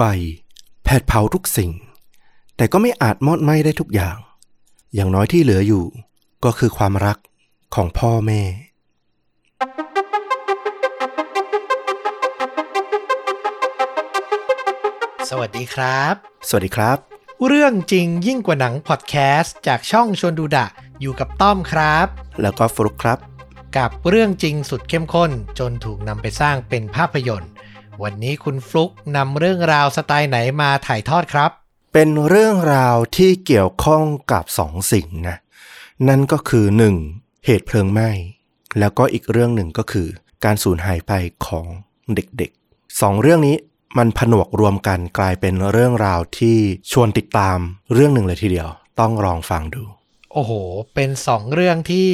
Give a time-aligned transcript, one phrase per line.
[0.00, 0.12] ไฟ
[0.84, 1.70] แผดเผาทุกสิ่ง
[2.56, 4.16] แต่ก็ไม่อาจมอดไหม้ได้ทุกอย่าง
[4.94, 5.84] อย่างน้อยที่เหลืออยู่
[6.44, 7.18] ก็คือความรัก
[7.74, 8.42] ของพ่อแม่
[15.28, 16.14] สวัสดีครับ
[16.48, 16.98] สวัสดีครับ
[17.46, 20.66] เรื่องจริงยิ่งกว่าหนังพอดแคสต์จากช่องชวนดูดะ
[21.00, 22.06] อยู่กับต้อมครับ
[22.42, 23.18] แล้วก็ฟลุกครับ
[23.76, 27.52] กับเรื่องจริงสุดเข้มข้นจนถูกนำไปสร้างเป็นภาพยนตร์
[28.02, 31.50] วันนี้คุณฟลุกนำเรื่องราวสไตล์ไหนมาถ่ายทอดครับ
[31.92, 35.36] เป็นเรื่องราวที่เกี่ยวข้องกับสองสิ่งนะ
[36.08, 36.94] นั่นก็คือหนึ่ง
[37.46, 38.10] เหตุเพลิงไหม้
[38.78, 40.08] แล้วก็อีกเรื่องหนึ่งก็คือ
[40.44, 41.12] การสูญหายไป
[41.46, 41.66] ของ
[42.14, 43.56] เด็กๆสองเรื่องนี้
[43.98, 46.58] มันผนวกรวมกันกลายเป็นเรื่องราวที่
[46.92, 47.58] ชวนติดตาม
[47.92, 48.68] เรื่องหนึ่งเลยทีเดียว
[49.00, 49.82] ต้องลองฟังดู
[50.32, 50.52] โอ้โห
[50.94, 52.08] เป็นสองเรื่องที่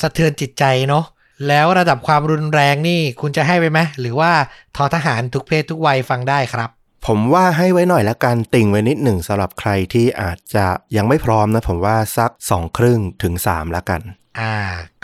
[0.00, 1.04] สะเทือนจิตใจเนาะ
[1.48, 4.32] แล้วระดับความรุนแรงนี่คุณจะให้ไปไหมหรือว่า
[4.76, 6.70] ทอทหารทุกเพศทุกวัยฟังได้ครับ
[7.06, 14.00] ผมว่าให้ไว้หน่อยละกันติ่งไว้นิดหนึ่งสำหรับใครที่อาจจะยังไม่พร้อมนะ ผมว่าสักสองครึ่งถึงสามละกัน
[14.40, 14.56] อ่า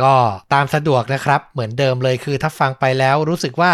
[0.02, 0.14] ก็
[0.52, 3.72] ตามสะดวกนะครับ เหมือนเดิมเลยคือถ้าฟังไปแล้วรู้สึกว่า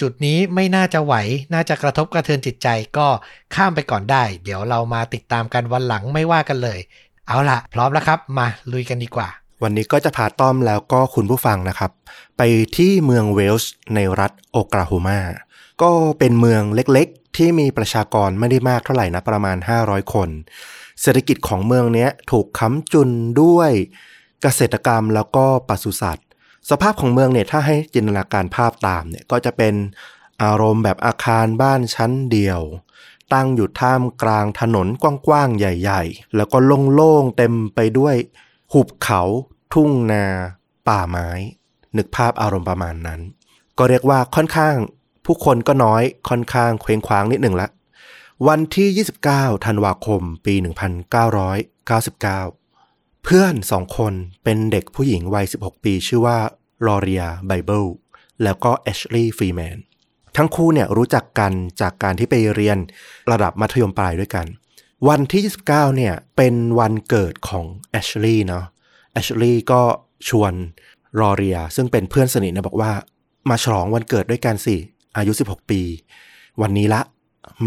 [0.00, 1.14] จุดนี้ไม่น่าจะไหว
[1.54, 3.08] น่าจะกระทบกระเทือนจิตใจก็
[3.54, 6.78] ข้ามไปก่อนได้ เดี๋ยวเรามาติดตามกันวันหลังไม่ว่ากันเลย
[7.28, 9.28] เอาล่ะ พร้อมแล้วครับ มาลุยกันดีกว่า
[9.62, 11.90] วันนี้ก็จะพาต้อมแล้วก็คุณผู้ฟังนะครับ
[12.36, 12.42] ไป
[12.76, 15.20] ที่เมืองเวลส์ในรัฐโอกลาโฮมา
[15.82, 20.28] ก็เป็นเมืองเล็กๆ ที่มีประชากรไม่ได้มากเท่าไหร่นะประมาณ 500 คน
[21.00, 23.10] เศรษฐกิจของเมืองนี้ถูกค้ำจุน
[23.42, 23.70] ด้วย
[24.42, 26.26] เกษตรกรรมแล้วก็ปศุสัตว์
[26.70, 29.74] สภาพของเมืองเนี่ยถ้าให้จินตนาการภาพตามเนี่ยก็จะเป็น
[30.42, 32.60] อารมณ์แบบอาคารบ้านชั้นเดียว
[33.34, 36.58] ตั้งอยู่ท่ามกลางถนนกว้างๆใหญ่ ๆ แล้วก็
[36.94, 38.16] โล่งๆเต็มไปด้วย
[38.74, 39.22] หุบเขา
[39.74, 40.24] ทุ่งนา
[40.88, 41.28] ป่าไม้
[41.96, 43.20] นึกภาพอารมณ์ประมาณนั้น
[43.78, 44.76] ก็เรียกว่าค่อนข้าง
[45.24, 47.68] ผู้คนก็น้อยค่อนข้างเคว้งคว้างนิดหนึ่งละ
[48.48, 50.54] วันที่ 29 ธันวาคม ปี
[52.54, 54.12] 1999 เพื่อนสองคน
[54.44, 56.38] เป็นเด็กผู้หญิงวัย 16 ปีชื่อว่า
[56.86, 57.84] ลอเรียไบเบิล
[58.42, 59.78] แล้วก็แอชลีย์ฟรีแมน
[60.36, 62.78] ทั้งคู่เนี่ยรู้จักกันจากการที่ไปเรียน
[63.30, 64.46] ระดับมัธยมปลายด้วยกัน
[65.08, 65.66] วันที่ 29
[65.96, 68.64] เนี่ยเป็นวันเกิดของแอชลีย์เนาะ
[69.14, 69.82] แอชลีย์ก็
[70.28, 70.52] ชวน
[71.20, 72.92] รอเรีย ซึ่งเป็นเพื่อนสนิทนะบอกว่า
[73.50, 74.76] มาฉลองวันเกิดด้วยกันสิ
[75.16, 75.80] อายุ 16 ปี
[76.62, 77.02] วันนี้ละ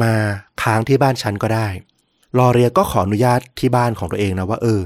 [0.02, 0.13] มา
[0.62, 1.68] ค้างที่บ้านฉันก็ได้
[2.38, 4.81] รอเรียก็ขออนุญาตที่บ้านของตัวเองนะว่าเออ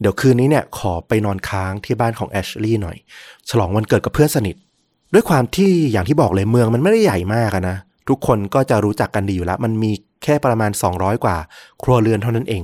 [0.00, 2.96] เดี๋ยวคืนนี้เนี่ยขอไปนอนค้างที่บ้านของแอชลีย์หน่อย
[3.48, 4.56] ฉลองวันเกิดกับเพื่อนสนิท
[5.14, 7.76] ด้วยความที่อย่างที่บอกเลยเมืองมันไม่ได้ใหญ่มากนะ
[8.08, 9.92] ทุกคนก็จะรู้จักกันดีอยู่แล้ว มันมี
[10.24, 11.36] แค่ประมาณ 200 กว่า
[11.82, 12.62] ครัวเรือนเท่านั้นเอง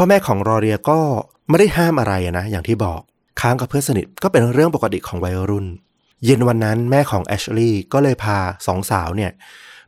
[0.00, 1.00] พ่อแม่ของรอเรียก็
[1.48, 3.00] ไม่ได้ห้ามอะไรนะ อย่างที่บอก
[3.40, 5.66] ค้างกับเพื่อนสนิทก็เป็นเรื่องปกติของวัยรุ่น
[6.24, 9.30] เย็นวันนั้นแม่ของแอชลีย์ก็เลยพาสองสาวเนี่ย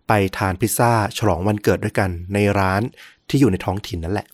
[0.09, 2.83] ไปทานพิซซ่าฉลองวันเกิดด้วยกันในร้าน
[3.29, 4.27] ที่อยู่ในท้องถิ่นนั่นแหละ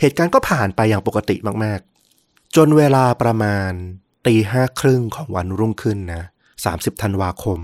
[0.00, 3.70] เหตุการณ์ก็ผ่านไปอย่างปกติมากๆ จนเวลาประมาณ
[4.26, 6.22] ตีห้าครึ่งของวันรุ่งขึ้นนะ
[6.62, 7.60] 30ธันวาคม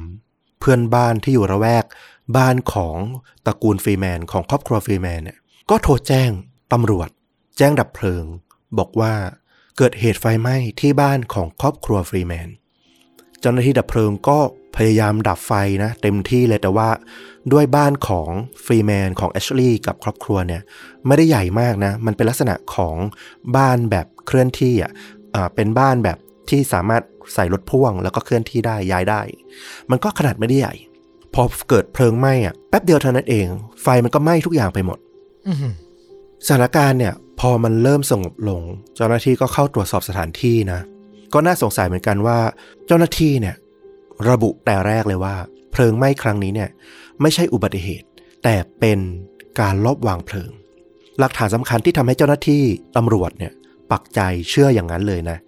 [0.61, 1.85] เพื่อนบ้านที่อยู่ละแวก
[2.37, 2.97] บ้านของ
[3.47, 5.39] ตระกูลฟรีแมนของครอบครัวฟรีแมนเนี่ย
[5.71, 6.31] ก็โทรแจ้ง
[6.75, 7.09] ตำรวจ
[7.59, 8.25] แจ้งดับเพลิง
[8.79, 9.15] บอกว่า
[9.77, 12.49] เกิดเหตุไฟไหม้ที่บ้านของครอบครัวฟรีแมน
[13.41, 14.39] เจ้าหน้าที่ดับเพลิงก็
[14.77, 15.53] พยายามดับไฟ
[15.85, 16.89] นะเต็มที่เลยแต่ว่า
[17.53, 18.31] ด้วยบ้านของ
[18.65, 20.63] ฟรีแมนของแอชลีย์กับครอบครัวเนี่ย
[21.07, 22.97] ไม่ได้ใหญ่มากนะ มันเป็นลักษณะของ
[23.57, 24.93] บ้านแบบเคลื่อนที่อะ
[25.35, 26.19] อ่าเป็นบ้านแบบ
[26.51, 27.03] ที่สามารถ
[27.35, 29.21] ใส่รถพ่วงแล้วก็เคลื่อนที่ได้ย้ายได้
[29.91, 30.75] มันก็ขนาดไม่ได้ใหญ่
[31.35, 33.47] พอเกิดเพลิงไหม้อะแป๊บเดียวเท่านั้นเอง
[33.83, 34.99] ไฟมันก็ไหม้ทุกอย่างไปหมด
[35.49, 35.75] อื้อหือ
[36.47, 38.63] สถานการณ์เนี่ย พอมันเริ่มสงบลง
[38.95, 40.81] เจ้าหน้าที่ก็เข้าตรวจสอบสถานที่นะ
[41.35, 42.39] ก็น่าสงสัยเหมือนกันว่า
[42.87, 43.57] เจ้าหน้าที่เนี่ย
[44.31, 45.35] ระบุแต่แรกเลยว่า
[45.73, 46.71] เพลิงไหม้ครั้งนี้เนี่ย
[47.21, 48.07] ไม่ใช่อุบัติเหตุ
[48.45, 48.99] แต่เป็น
[49.61, 50.51] การลอบวางเพลิง
[51.19, 52.63] หลักฐานสำคัญที่ทำให้เจ้าหน้าที่
[52.97, 53.53] ตำรวจเนี่ย
[53.93, 55.39] ปักใจเชื่ออย่างนั้นเลยนะ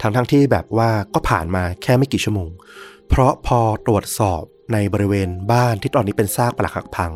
[0.00, 2.50] ทั้งทั้งที่แบบว่าก็ผ่านมาแค่ไม่กี่ชั่วโมง
[3.08, 4.42] เพราะพอตรวจสอบ
[4.72, 7.12] ในบริเวณบ้านที่ตอนนี้เป็นซากปรักหักพัง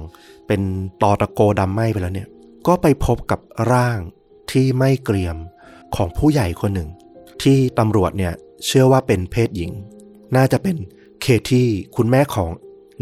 [0.47, 0.61] เป็น
[1.03, 2.29] ตอตะโกดำไหม้ไปแล้วเนี่ย
[2.69, 3.41] ก็ไปพบกับ
[3.73, 3.99] ร่าง
[4.51, 5.37] ที่ไม่เกรียม
[5.97, 6.89] ของผู้ใหญ่คนหนึ่ง
[7.43, 8.33] ที่ตำรวจเนี่ย
[8.67, 9.73] เชื่อว่าเป็นเพศหญิง
[10.37, 10.77] น่าจะเป็น
[11.23, 12.51] เคที่คุณแม่ของ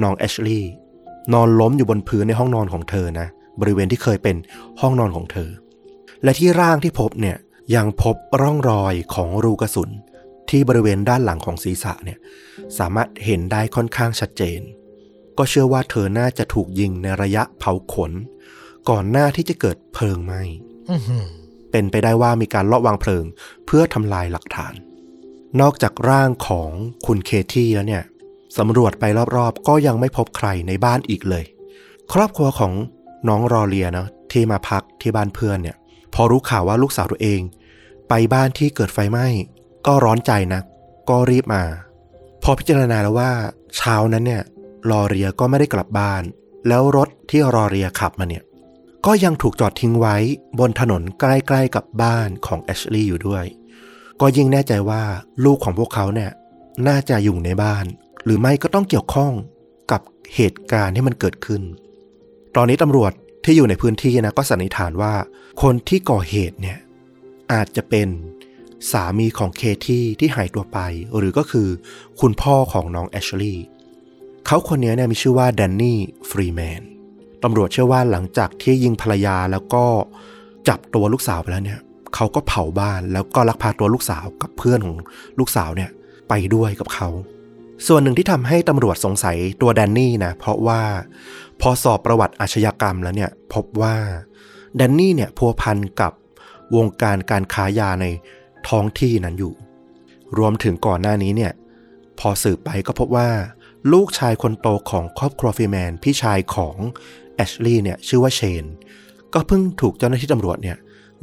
[0.02, 0.72] น้องแอชลีย์
[1.32, 3.28] นอนล้มอยู่บนพื้นในห้องนอนของเธอนะ
[3.60, 4.36] บริเวณที่เคยเป็น
[4.80, 5.48] ห้องนอนของเธอ
[6.22, 7.36] และที่ร่างที่พบเนี่ย
[7.74, 9.90] ยังพบร่องรอยของรูกระสุน
[10.50, 12.18] ที่บริเวณด้านหลังของศีรษะเนี่ย
[12.78, 14.60] สามารถเห็นได้ค่อนข้างชัดเจน
[15.38, 18.12] ก็เชื่อว่าเธอน่าจะถูกยิงในระยะเผาขน
[18.90, 20.42] ก่อนหน้าที่จะเกิดเพลิงไหม้
[20.90, 21.24] อื้อหือ
[21.70, 23.24] เป็นไปได้ว่ามีการลอบวางเพลิง
[23.66, 24.74] เพื่อทำลายหลักฐาน
[25.60, 26.70] นอกจากร่างของ
[27.06, 28.04] คุณเคที่แล้วเนี่ย
[28.58, 29.04] สำรวจไป
[29.36, 31.44] รอบๆ ก็ยังไม่พบใครในบ้านอีกเลย
[32.12, 32.72] ครอบครัวของ
[33.28, 35.76] น้องรอเลียเนาะที่มาพักที่บ้านเพื่อนเนี่ย
[36.14, 37.40] พอรู้ข่าวว่าลูกสาวตัวเอง
[38.08, 39.26] ไปบ้านที่เกิดไฟไหม้
[39.86, 40.60] ก็ร้อนใจนะ
[41.08, 41.62] ก็รีบมา
[42.42, 43.30] พอพิจารณาแล้วว่า
[43.76, 44.42] เช้านั้นเนี่ย
[44.90, 46.22] รอเรียก็ไม่ได้กลับบ้าน
[46.68, 48.42] แล้วรถที่รอเรียขับมาเนี่ย
[49.06, 50.16] ก็ยังถูกจอดทิ้งไว้
[50.58, 53.44] บนถนนใกล้ๆกับบ้านของแอชลีย์อยู่ด้วย
[54.20, 55.02] ก็ยิ่งแน่ใจว่า
[55.44, 56.30] ลูกของพวกเขาเนี่ย
[56.88, 57.84] น่าจะอยู่ในบ้าน
[58.24, 59.32] หรือไม่ก็ต้องเกี่ยวข้อง
[59.90, 60.00] กับ
[60.34, 61.62] เหตุการณ์ที่มันเกิดขึ้น
[62.56, 63.12] ตอนนี้ตำรวจ
[63.44, 65.14] ที่อยู่ในพื้นที่นะก็สันนิษฐานว่า
[65.62, 66.78] คนที่ก่อเหตุเนี่ย
[67.52, 68.08] อาจจะเป็น
[68.90, 70.78] สามีของเคที่ที่หายตัวไป
[71.16, 71.68] หรือก็คือ
[72.20, 73.66] คุณพ่อของน้องแอชลีย์
[74.46, 75.98] เขาคนนี้เนี่ยมีชื่อว่าแดนนี่
[76.30, 76.82] ฟรีแมน
[77.42, 79.84] ตำรวจเชื่อว่าหลังจากที่ยิงภรรยาแล้วก็
[80.68, 81.80] จับตัวลูกสาวไปแล้วเนี่ย
[82.14, 84.96] เขาก็เผาบ้านแล้วก็ลักพาตัวลูกสาวกับเพื่อนของ
[85.38, 85.90] ลูกสาวเนี่ย
[86.28, 87.08] ไปด้วยกับเขา
[87.86, 90.82] ส่วนหนึ่งที่ทำให้ตำรวจสงสัยตัวแดนนี่นะเพราะว่า
[91.60, 93.96] พอสอบประวัติอาชญากรรมแล้วเนี่ยพบว่า
[94.76, 96.12] แดนนี่เนี่ยพัวพันกับ
[96.76, 98.06] วงการการค้ายาใน
[98.68, 99.54] ท้องที่นั้นอยู่
[100.38, 101.52] รวมถึงก่อนหน้านี้เนี่ย
[102.18, 103.28] พอสืบไปก็พบว่า
[103.92, 106.76] ลูกชายคนโตของครอบครัวฟีแมนพี่ชายของ
[107.36, 108.64] แอชลีย์เนี่ยชื่อว่าเชน
[109.34, 110.76] ก็เพิ่งถูกเจ้าหน้าที่ตำรวจเนี่ย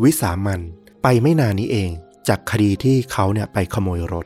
[0.03, 0.61] วิสามัน
[1.03, 1.89] ไปไม่นานนี้เอง
[2.27, 4.25] จากคดีที่เขาเนี่ยไปขโมยรถ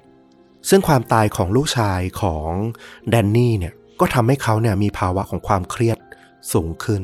[0.70, 2.50] ซึ่งความตายของลูกชายของ
[3.10, 5.98] แดนนี่เนี่ยก็ทำให้เขาเนี่ยมีภาวะของความเครียด
[6.54, 7.02] สูงขึ้น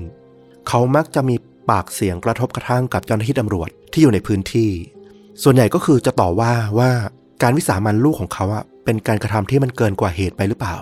[0.68, 1.36] เขามักจะมี
[1.69, 4.71] ปากเสียงกระทบกระทั่งกับเจ้าหน้าที่ตำรวจที่อยู่ในพื้นที่
[5.44, 6.89] ส่วนใหญ่ก็คือจะต่อว่าว่า
[7.44, 10.75] การวิสามันลูกของเขาอะเป็นการกระทำที่มันเกินกว่าเหตุไปหรือเปล่า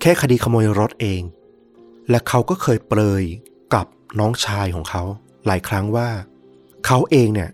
[0.00, 1.20] แค่คดีขโมยรถเอง
[2.10, 3.24] และเขาก็เคยเปรย
[3.74, 3.86] กับ
[4.18, 5.02] น้องชายของเขา
[5.46, 6.08] หลายครั้งว่า
[6.86, 7.50] เขาเองเนี่ย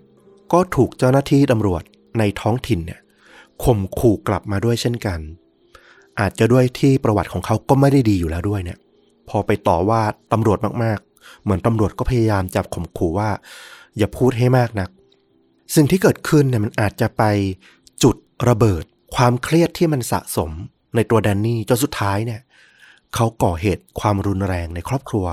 [0.53, 1.83] ก็ถูกเจ้าหน้าที่ตำรวจ
[2.19, 2.99] ในท้องถิ่นเนี่ย
[3.63, 5.19] ข่มขู่กลับมาด้วยเช่นกัน
[6.19, 8.77] อาจจะด้วยที่ประวัติของเขาก็ไม่ได้ดีอยู่แล้วด้วยเนี่ย
[9.29, 10.01] พอไปต่อว่า
[10.31, 13.29] ตำรวจมากๆ เหมือนตำรวจก็พยายามจับข่มขู่ว่า
[13.97, 14.89] อย่าพูดให้มากนัก
[15.75, 17.23] สิ่งที่เกิดขึ้นเนี่ยมันอาจจะไป
[18.03, 18.15] จุด
[18.49, 18.83] ระเบิด
[19.15, 20.51] ความเครียดที่มันสะสม
[20.95, 22.41] ในตัวแดนนี่จนสุดท้ายเนี่ย
[23.15, 25.25] เขาก่อเหตุความรุนแรงในครอบครัว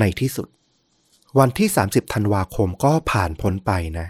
[0.00, 0.48] ในที่สุด
[1.38, 4.08] วันที่ 30ธันวาคมก็ผ่านพ้นไปนะ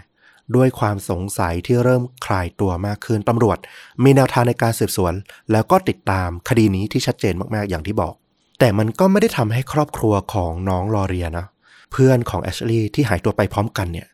[0.55, 3.57] ด้วยความสงสัยที่เริ่มคลายตัวมากขึ้นตำรวจ
[4.03, 5.13] มีแนวทางในการสืบสวน
[5.51, 8.13] แล้วก็ติดตามคดีนี้ที่ชัดเจนมากๆอย่างที่บอก
[8.59, 11.45] แต่มันก็ไม่ได้ทำให้ครอบครัวของน้องลอเรียนะ
[11.91, 14.07] เพื่อนของแอชลีย์ที่หายตัวไปพร้อมกันเนี่ย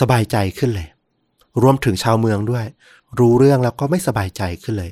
[0.00, 0.88] สบายใจขึ้นเลย
[1.62, 2.64] รวมถึงชาวเมืองด้วย
[3.18, 4.90] รู้เรื่องแล้วก็ไม่สบายใจขึ้นเลย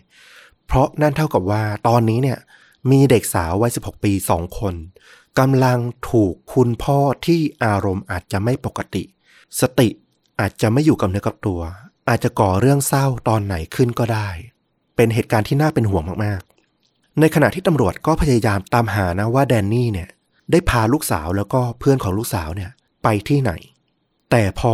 [0.66, 2.38] เพราะนั่นเท่ากับว่าตอนนี้เนี่ย
[2.90, 4.74] มีเด็กสาววัย 16 ปีสองคน
[5.38, 5.78] กำลัง
[6.10, 9.02] ถูกคุณพ่อที่อารมณ์อาจจะไม่ปกติ
[9.60, 9.88] สติ
[10.40, 11.60] อาจจะไม่อยู่กับเนื้อกับตัว
[12.08, 14.28] อาจจะก่อเรื่องเศร้าตอนไหนขึ้นก็ได้
[14.96, 20.08] เป็นเหตุการณ์ที่น่าเป็นห่วงมากๆ ในขณะที่ตำรวจก็พยายามตามหานะว่าแดนนี่เนี่ย
[20.50, 22.70] ได้พาลูกสาวแล้วก็เพื่อนของลูกสาวเนี่ย
[23.02, 23.52] ไปที่ไหน
[24.30, 24.72] แต่พอ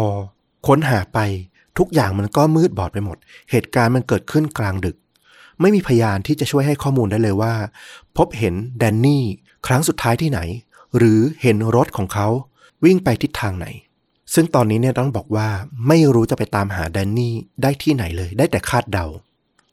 [0.67, 1.19] ค้นหาไป
[1.79, 3.17] ทุกอย่างมันก็มืดบอดไปหมด
[3.51, 4.97] เหตุการณ์มันเกิดขึ้นกลางดึก
[5.61, 7.55] ไม่มีพยานที่จะช่วยให้ข้อมูลได้เลยว่า
[8.17, 9.25] พบเห็นแดนนี่
[9.67, 10.41] ครั้งสุดท้ายที่ไหน
[10.97, 12.29] หรือเห็นรถของเขา
[12.85, 13.67] วิ่งไปทิศทางไหน
[14.35, 15.49] ซึ่งตอนนี้เนี่ยต้องบอกว่า
[15.89, 19.07] ไม่รู้จะไปตามหาแดนนี่ได้ที่ไหนเลย ได้แต่คาดเดา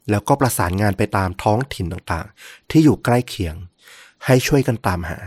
[0.10, 3.56] แล้วก็ประสานงานไปตามท้องถิ่นต่างๆ ที่อยู่ใกล้เคียง
[4.26, 5.18] ให้ช่วยกันตามหา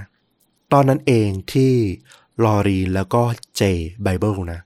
[0.73, 1.73] ตอนนั้นเองที่
[2.45, 3.23] ลอรีแล้วก็
[3.57, 3.63] เจ
[4.03, 4.61] ไบเบิลนะ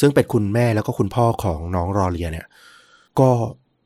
[0.00, 2.46] ซึ่งเป็นคุณแม่แล้วก็คุณพ่อของน้องรอเรียเนี่ย
[3.20, 3.30] ก็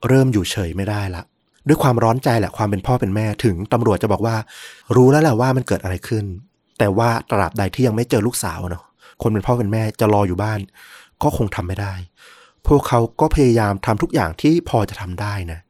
[0.09, 1.23] เริ่มอยู่เฉยไม่ได้ละ
[1.69, 4.37] ด้วยความร้อนใจแหละความเป็นพ่อเป็นแม่ถึงตำรวจจะบอกว่า
[4.97, 6.25] รู้แล้วแหละว่ามันเกิดอะไรขึ้น
[6.79, 8.85] แต่ว่าตราบใดที่ยังไม่เจอลูกสาวเนาะ
[9.23, 10.61] คนเป็นพ่อเป็นแม่จะรออยู่บ้าน
[11.23, 11.95] ก็คงทำไม่ได้
[12.67, 15.61] พวกเขาก็พยายามทำทุกอย่างที่พอจะทำได้นะ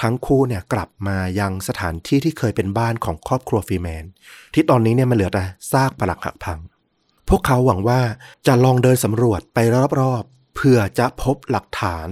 [0.00, 4.04] ทั้งคู่เนี่ยกลับมายังสถานที่ที่เคยเป็นบ้านของครอบครัวฟรีแมน
[4.54, 6.58] ที่ตอนนี้เนี่ยมันเหลือแต่ซากปรักหักพัง
[7.28, 8.00] พวกเขาหวังว่า
[8.46, 9.58] จะลองเดินสำรวจไป
[10.00, 12.08] รอบๆเพื่อจะพบหลักฐาน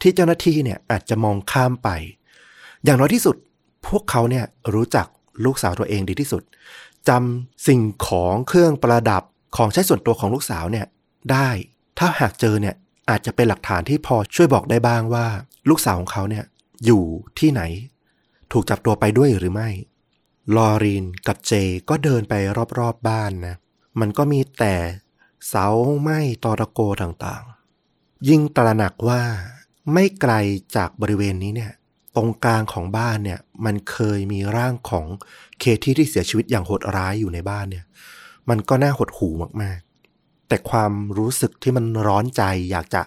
[0.00, 1.88] ที่เจ้าหน้าที่เนี่ยอาจจะมองข้ามไป
[2.86, 3.36] อย่างน้อยที่สุด
[3.86, 5.06] พวกเขาเนี่ยรู้จัก
[5.44, 6.42] ลูกสาวตัวเองดีที่สุด
[7.08, 9.22] จำสิ่งของเครื่องประดับ
[9.56, 10.86] ของใช้ส่วนตัวของลูกสาวเนี่ย
[11.32, 11.48] ได้
[11.98, 12.74] ถ้าหากเจอเนี่ย
[13.10, 15.26] อาจจะเป็นหลักฐานที่พอช่วยบอกได้บ้างว่า
[15.68, 16.44] ลูกสาวของเขาเนี่ย
[16.84, 17.04] อยู่
[17.38, 17.62] ที่ไหน
[18.52, 19.68] ถูกจับตัวไปด้วยหรือไม่
[20.56, 21.52] ลอรีนกับเจ
[21.88, 23.56] ก็เดินไปรอบๆบบ้านนะ
[24.00, 24.74] มันก็มีแต่
[25.48, 25.66] เสา
[26.00, 29.22] ไม้ตอตะโกต่างๆ ยิ่งตระหนักว่า
[29.92, 30.32] ไม่ไกล
[30.76, 31.72] จากบริเวณนี้เนี่ย
[32.16, 35.06] ตรงกลางของบ้านเนี่ย มันเคยมีร่างของ
[35.60, 37.84] เคที่ที่เสียชีวิตอย่างโหดร้ายอยู่ในบ้านเนี่ย
[38.48, 39.28] มันก็น่าหดหู
[39.62, 43.02] มากๆ แต่ความรู้สึกที่มันร้อนใจอยากจะ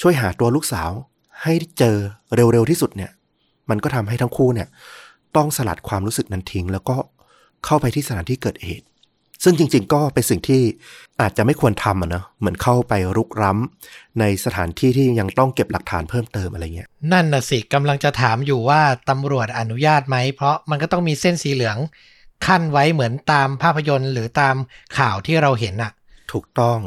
[0.00, 0.90] ช่วยหาตัวลูกสาว
[1.42, 1.96] ให้เจอ
[2.34, 3.10] เร็วๆที่สุดเนี่ย
[3.70, 4.68] มันก็ทำให้ทั้งคู่เนี่ย
[5.36, 6.96] ต้องสลัดความรู้สึกนั้นทิ้ง แล้วก็
[7.64, 8.86] เข้าไปที่สถานที่เกิดเหตุ
[9.42, 10.62] ซึ่งจริง ๆ ก็เป็นสิ่งที่
[11.20, 18.80] อาจจะไม่ควรทำอะเนะเหมือนเข้าไปรุกร้ำในสถานที่ที่ยังต้องเก็บหลักฐานเพิ่มเติมอะไรเงี้ย นั่นน่ะสิกำลังจะถามอยู่ว่า
[19.10, 21.76] ตำรวจอนุญาตไหม เพราะมันก็ต้องมีเส้นสีเหลือง
[22.46, 24.56] กั้นไว้เหมือนตามภาพยนตร์หรือตาม
[24.98, 25.92] ข่าวที่เราเห็นอะ
[26.32, 26.78] ถูกต้อง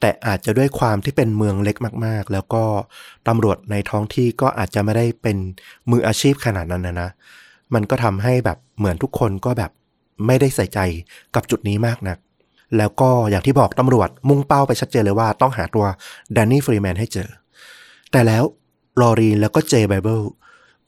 [0.00, 2.64] แต่อาจจะด้วยความที่เป็นเมืองเล็กมาก ๆ แล้วก็
[3.28, 5.36] ตำรวจในท้องที่ก็อาจจะไม่ได้เป็น
[5.90, 7.10] มืออาชีพขนาดนั้นนะนะ
[7.74, 9.70] มันก็ทำให้แบบเหมือนทุกคนก็แบบ
[10.26, 10.78] ไม่ได้ใส่ใจ
[11.34, 12.18] กับจุดนี้มากนัก
[12.76, 15.86] แล้วก็อย่างที่บอกตำรวจมุ่งเป้าไปชัดเจนเลยว่าต้องหาตัว
[16.32, 17.28] แดนนี่ฟรีแมนให้เจอ
[18.10, 18.44] แต่แล้ว
[19.00, 20.22] ลอรีนแล้วก็เจไบเบิล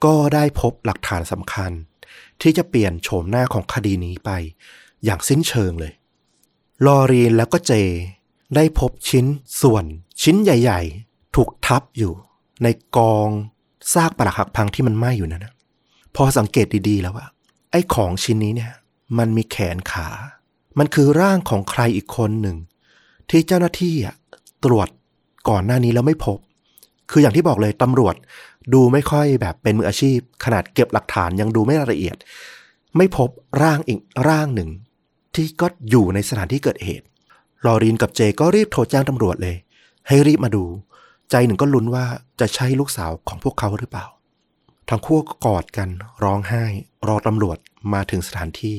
[0.05, 1.71] ก็ได้พบหลักฐานสำคัญ
[2.43, 4.31] ที่จะเปลี่ยนโฉมหน้าของคดีนี้ไป
[5.05, 5.93] อย่างสิ้นเชิงเลย
[6.87, 7.73] ลอรีนแล้วก็เจ
[8.57, 9.25] ได้พบชิ้น
[9.61, 9.85] ส่วน
[10.23, 12.13] ชิ้นใหญ่ ๆ ถูกทับอยู่
[12.63, 13.29] ในกอง
[13.95, 15.55] ซากปรักหักพังที่มันไหม้อยู่นั่นนะ
[16.17, 17.27] พอสังเกตดีๆแล้วว่า
[17.71, 18.73] ไอ้ของชิ้นนี้เนี่ย
[19.19, 20.09] มันมีแขนขา
[20.79, 22.57] มันคือร่างของใครอีกคนหนึ่ง
[23.31, 23.95] ที่เจ้าหน้าที่
[24.65, 24.89] ตรวจ
[25.49, 26.39] ก่อนหน้านี้แล้วไม่พบ
[27.11, 28.15] คืออย่างที่บอกเลยตำรวจ
[28.75, 32.17] ดูไม่ค่อยแบบเป็นมืออาชีพ ขนาดเก็บหลักฐานยังดูไม่ละเอียด
[32.97, 33.29] ไม่พบ
[33.63, 34.71] ร่างอีกร่างหนึ่ง
[35.35, 37.07] ที่ก็อยู่ในสถานที่เกิดเหตุ
[37.67, 39.57] ลอรีนกับเจก็รีบโทรแจ้งตำรวจเลย
[40.09, 40.65] ให้รีบมาดู
[41.31, 42.05] ใจหนึ่งก็ลุ้นว่า
[42.41, 44.07] จะใช่ลูกสาวของพวกเขาหรือเปล่า
[44.89, 45.89] ทั้งคู่ก็กอดกัน
[46.25, 46.65] ร้องไห้
[47.09, 47.59] รอตำรวจ
[47.93, 48.79] มาถึงสถานที่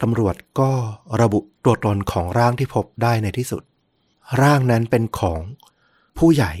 [0.00, 0.72] ตำรวจก็
[1.20, 3.62] ระบุตัวตนของร่างที่พบได้ในที่สุด
[4.42, 5.40] ร่างนั้นเป็นของ
[6.18, 6.52] ผู้ใหญ่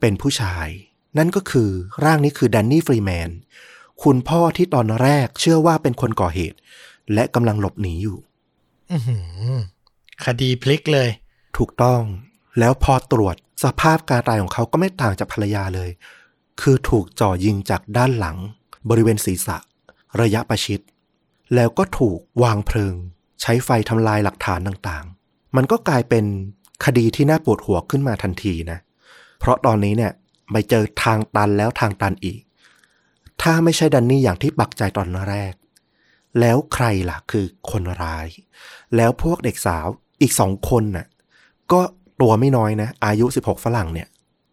[0.00, 0.68] เป็นผู้ชาย
[1.18, 1.70] นั่นก็คือ
[2.04, 3.30] ร่างนี้คือแดนนี่ฟรีแมน
[4.02, 6.58] คุณพ่อที่ตอนแรกเชื่อว่าเป็นคนก่อเหตุ
[7.14, 8.18] และกำลังหลบหนีอยู่
[8.90, 9.18] อื้อหื
[9.52, 9.56] อ
[10.24, 11.08] คดีพลิกเลย
[11.56, 12.02] ถูกต้อง
[12.58, 15.90] แล้วพอตรวจสภาพการตายของเขาก็ไม่ต่างจากภรรยาเลย
[16.60, 18.36] คือถูกจ่อยิงจากด้านหลัง
[18.88, 19.56] บริเวณศีรษะ
[20.20, 20.80] ระยะประชิด
[21.54, 22.94] แล้วก็ถูกวางเพลิง
[23.42, 26.24] ใช้ไฟทำลายหลักฐานต่างๆ มันก็กลายเป็น
[26.84, 28.78] คดีที่น่าปวดหัวขึ้นมาทันทีนะ
[29.40, 30.12] เพราะตอนนี้เนี่ย
[30.50, 32.40] ไปเจอทางตันแล้วทางตันอีก
[33.42, 35.54] ถ้าไม่ใช่ดันนี่อย่างที่ปักใจตอนแรก
[36.40, 38.26] แล้วใครล่ะคือคนร้าย
[38.96, 39.86] แล้วพวกเด็กสาว
[40.20, 41.06] อีกสองคนน่ะ
[41.72, 41.80] ก็
[42.20, 44.08] ตัวไม่น้อยนะ อายุ 16 ฝรั่งเนี่ย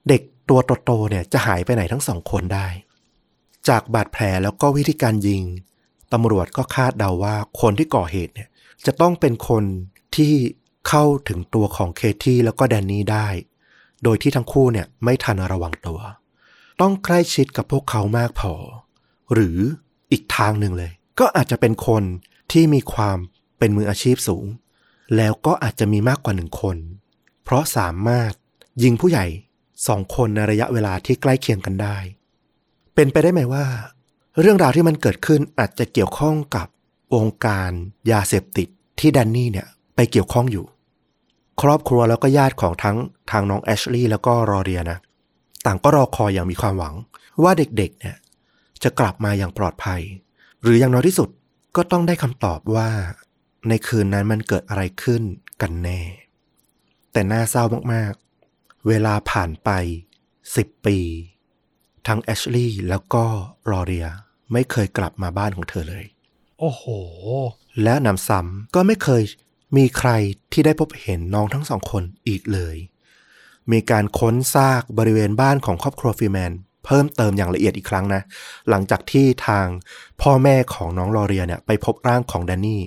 [0.09, 2.67] เด็กตัวโตๆเนี่ยจะหายไปไหนทั้งสองคนได้
[3.69, 5.43] จากบาดแผลแล้วก็วิธีการยิง
[6.13, 8.49] ตำรวจก็คาดเดาว่าคนที่ก่อเหตุเนี่ย
[8.85, 9.63] จะต้องเป็นคน
[10.15, 10.33] ที่
[10.87, 13.27] เข้าถึงตัวของเคที่แล้วก็แดนนี่ได้
[14.03, 15.99] โดยที่ทั้งคู่เนี่ยไม่ทันระวังตัว
[16.81, 18.53] ต้องใกล้ชิดกับพวกเขามากพอ
[19.33, 19.57] หรือ
[20.11, 22.03] อีกทางหนึ่งเลย ก็อาจจะเป็นคน
[22.51, 23.17] ที่มีความ
[23.57, 24.45] เป็นมืออาชีพสูง
[25.17, 26.77] แล้วก็อาจจะมีมากกว่าหนึ่งคน
[27.43, 28.31] เพราะสามารถ
[28.83, 29.25] ยิงผู้ใหญ่
[29.87, 31.97] สองคนในระยะเวลาที่ใกล้เคียงกันได้
[32.95, 33.65] เป็นไปได้ไหมว่า
[34.39, 36.67] เรื่องราวที่มันเกิดขึ้นอาจจะเกี่ยวข้องกับ
[37.15, 37.71] วงการ
[38.11, 38.67] ยาเสพติด
[38.99, 40.65] ที่แดนนี่เนี่ยไปเกี่ยวข้องอยู่
[41.61, 42.97] ครอบครัวแล้วก็ญาติของทั้ง
[43.31, 44.97] ทางน้องแอชลีย์แล้วก็รอเรียนะ
[45.65, 46.95] ต่างก็รอคอยอย่างมีความหวัง
[47.43, 48.15] ว่าเด็กๆเนี่ย
[48.83, 50.01] จะกลับมาอย่างปลอดภัย
[50.61, 51.29] หรืออย่างน้อยที่สุด
[51.75, 52.89] ก็ต้องได้คำตอบว่า
[53.69, 55.23] ในคืนนั้นมันเกิดอะไรขึ้น
[55.61, 56.01] กันแน่
[57.11, 57.63] แต่น่าเศร้า
[57.93, 59.69] มากๆ เวลาผ่านไป
[60.55, 60.97] สิบปี
[62.07, 63.25] ทั้งแอชลีย์แล้วก็
[63.69, 64.07] รอเรีย
[64.51, 66.05] ไม่เคยกลับมาบ้านของเธอเลย
[66.59, 66.83] โอ้โห
[67.83, 69.23] และนำซ้ำก็ไม่เคย
[69.77, 70.11] มีใคร
[70.51, 72.75] ที่ได้พบเห็นน้องทั้งสองคนอีกเลย
[73.71, 76.51] มีการค้นซากบริเวณบ้านของครอบครัวฟรีแมน
[76.85, 78.21] เพิ่มเติมอย่างละเอียดอีกครั้งนะ
[78.69, 79.65] หลังจากที่ทาง
[80.21, 82.81] พ่อแม่ของน้องลอเรียเนี่ยไปพบร่างของแดนนี่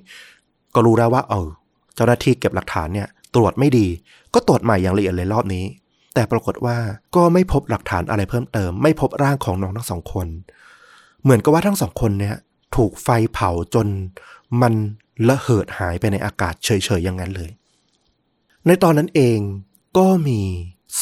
[0.75, 1.49] ก็รู้แล้วว่าเออ
[1.95, 3.87] เจ้าหน้าที่เก็บหลักฐานเนี่ยตรวจไม่ดี
[4.35, 5.65] ก็ตรวจใหม่อย่างละเอียดเลยรอบนี้
[6.15, 6.77] แต่ปรากฏว่า
[7.17, 10.27] ก็ไม่พบหลักฐานอะไรเพิ่มเติม ไม่พบร่างของน้องทั้งสองคน
[11.26, 12.37] เหมือนกับว่าทั้งสองคนเนี่ย
[12.76, 13.87] ถูกไฟเผาจน
[14.61, 14.75] มัน
[15.28, 16.68] ละเหิดหายไปในอากาศเฉ
[16.99, 17.50] ยๆอย่างนั้นเลย
[18.66, 19.38] ในตอนนั้นเอง
[19.99, 20.40] ก็มี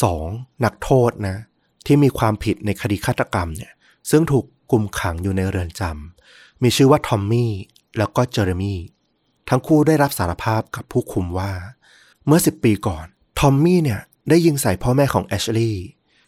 [0.01, 0.25] สอง
[0.63, 1.37] นักโทษนะ
[1.85, 3.71] ที่มีความผิดในคดีฆาตกรรมเนี่ย
[4.09, 7.51] ซึ่งถูกกุมขังอยู่ในเรือนจำมีชื่อว่าทอมมี่
[7.97, 8.79] แล้วก็เจอร์มี่
[9.49, 11.51] ทั้งคู่ได้รับสารภาพกับผู้คุมว่า
[12.25, 13.05] เมื่อ10ปีก่อน
[13.39, 15.85] ทอมมี่เนี่ยได้ยิงใส่พ่อแม่ของแอชลีย์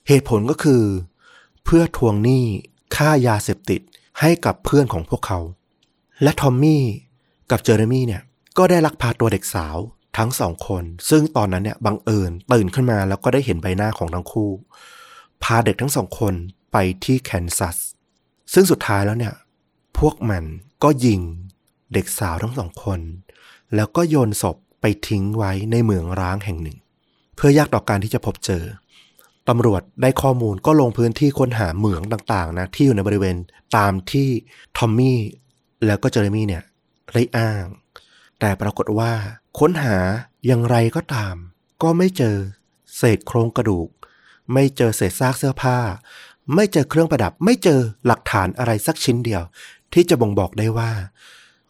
[0.08, 0.84] เหตุผลก็คือ
[1.63, 2.46] เพื่อทวงหนี้
[2.96, 3.82] ค่ายาเสพติด
[4.20, 5.39] ให้กับเพื่อนของพวกเขา
[6.24, 6.84] และทอมมี่
[7.51, 8.22] กับเจอร์มี่เนี่ย
[8.58, 9.77] ก็ได้ลักพาตัวเด็กสาว
[10.17, 14.51] ทั้งสองคน ซึ่งตอนนั้นเนี่ยบังเอิญตื่นขึ้นมาแล้วก็ได้เห็นใบหน้าของทั้งคู่
[15.44, 16.34] พาเด็กทั้งสองคน
[16.72, 17.77] ไปที่แคนซัส
[18.53, 19.34] ซึ่งสุดท้ายแล้วเนี่ย
[19.98, 20.44] พวกมัน
[20.84, 21.22] ก็ยิง
[21.94, 23.00] เด็กสาวทั้งสองคน
[23.75, 26.77] แล้วก็โยนศพไปทิ้งไว้ในเหมืองร้างแห่งหนึ่ง
[27.36, 28.63] เพื่อยากต่อการที่จะพบเจอ
[29.50, 33.36] ตำรวจได้ข้อมูลก็ลงพื้นที่ค้นหาเหมืองต่างๆนะที่อยู่ในบริเวณ
[33.77, 34.27] ตามที่
[34.77, 35.20] ทอมมี่
[35.86, 36.63] แล้วก็เจอร์มี่เนี่ย
[37.13, 37.66] ได้อ้าง
[38.39, 39.12] แต่ปรากฏว่า
[39.60, 39.98] ค้นหา
[40.46, 41.36] อย่างไรก็ตาม
[41.84, 42.36] ก็ไม่เจอ
[42.98, 43.89] เศษโครงกระดูก
[44.54, 45.77] ไม่เจอเศษซากเสื้อผ้า
[46.56, 49.42] ไม่เจอเครื่องประดับ ไม่เจอหลักฐานอะไรสักชิ้นเดียว
[49.94, 50.92] ที่จะบ่งบอกได้ว่า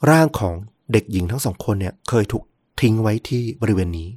[0.09, 0.55] ร่างของ
[0.91, 2.43] เด็กหญิงทั้งสองคนเนี่ยเคยถูก
[2.81, 4.09] ทิ้งไว้ที่บริเวณนี้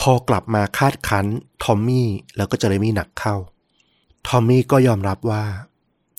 [0.00, 1.26] พอกลับมาคาดคั้น
[1.62, 3.36] ทอมมี่แล้วก็เจเรมี่หนักเข้า
[4.26, 5.44] ทอมมี่ก็ยอมรับว่า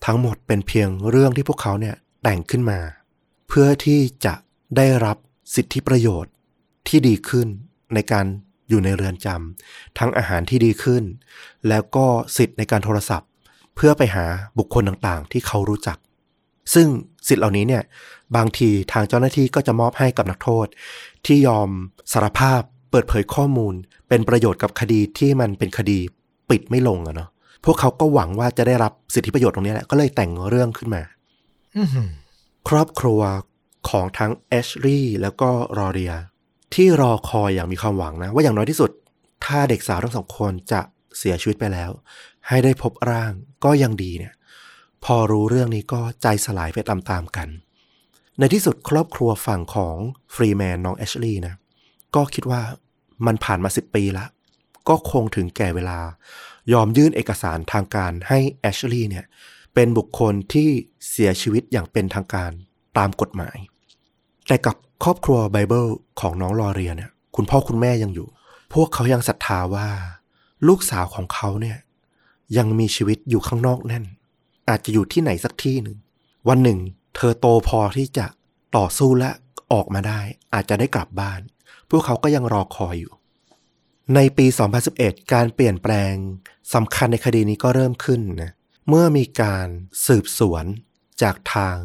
[0.06, 2.80] ทั้งหมดเป็นเพียงเรื่องที่พวกเขาเนี่ยแต่งขึ้นมา
[3.48, 4.34] เพื่อที่จะ
[4.78, 5.18] ได้รับ
[5.56, 6.34] สิทธิประโยชน์
[6.88, 7.48] ที่ดีขึ้น
[7.94, 8.26] ในการ
[8.70, 11.04] อยู่ในเรือนจำทั้งอาหารที่ดีขึ้น
[11.68, 12.06] แล้วก็
[12.38, 13.30] สิทธิ์ในการโทรศัพท์
[13.76, 14.26] เพื่อไปหา
[14.58, 15.98] บุคคลต่างๆ ที่เขารู้จัก
[16.74, 16.88] ซึ่ง
[17.28, 17.84] สิทธิ์เหล่านี้เนี่ย
[18.36, 20.68] บางทีทางเจ้าหน้าที่ก็จะมอบให้กับนักโทษ
[21.26, 21.70] ที่ยอม
[22.14, 22.62] สารภาพ
[22.92, 23.74] เปิดเผยข้อมูล
[24.10, 26.00] เป็นประโยชน์กับคดีที่มันเป็นคดี
[26.50, 27.30] ปิดไม่ลงอะเนาะ
[27.66, 31.02] พวกเขาก็หวังว่าจะได้รับสิทธิประโยชน์ตรงนี้แหละก็เลยแต่งเรื่องขึ้นมา
[31.78, 32.10] อือหือ
[32.70, 33.22] ครอบครัว
[33.90, 36.14] ของทั้งแอชลีย์แล้วก็รอเรีย
[36.74, 38.92] ที่รอคอยอย่างมีความหวังนะ ว่าอย่างน้อยที่สุด
[39.46, 40.82] ถ้าเด็กสาวทั้งสองคนจะ
[41.18, 41.92] เสียชีวิตไปแล้ว
[42.48, 43.32] ให้ได้พบร่าง
[43.66, 44.34] ก็ยังดีเนี่ย
[45.06, 47.48] พอรู้เรื่องนี้ก็ใจสลายไปตามๆกัน
[48.40, 49.96] ในที่สุดครอบครัวฝั่งของ
[50.36, 51.56] ฟรีแมนน้องแอชลีย์นะ
[52.16, 52.62] ก็คิดว่า
[53.26, 54.26] มันผ่านมาสิบปีละ
[54.88, 56.00] ก็คงถึงแก่เวลา
[56.74, 59.26] ยอมยื่นเอกสารทางการให้แอชลีย์เนี่ย
[59.74, 60.70] เป็นบุคคลที่
[61.10, 62.52] เสียชีวิตอย่างเป็นทางการ
[62.98, 63.58] ตามกฎหมาย
[64.48, 65.86] แต่กับครอบครัวไบเบิล
[66.20, 68.28] ของน้องลอเรียเนี่ย คุณพ่อคุณแม่ยังอยู่
[68.74, 69.90] พวกเขายังศรัทธาว่า
[70.68, 71.78] ลูกสาวของเขาเนี่ย
[72.58, 74.06] ยังมีชีวิตอยู่ข้างนอกแน่น
[74.70, 75.98] อาจจะอยู่ที่ไหนสักที่หนึ่ง
[76.48, 76.80] วันหนึ่ง
[77.16, 78.26] เธอโตพอที่จะ
[78.78, 79.32] ต่อสู้และ
[79.74, 80.20] ออกมาได้
[80.54, 81.40] อาจจะได้กลับบ้าน
[81.90, 83.14] พวกเขาก็ยังรอคอยอยู่
[84.16, 84.46] ในปี
[84.90, 86.14] 2011 การเปลี่ยนแปลง
[86.74, 88.52] สำคัญในคดีนี้ก็เริ่มขึ้นนะ
[88.90, 89.68] เมื่อมีการ
[90.08, 90.66] สืบสวน
[91.22, 91.76] จากทาง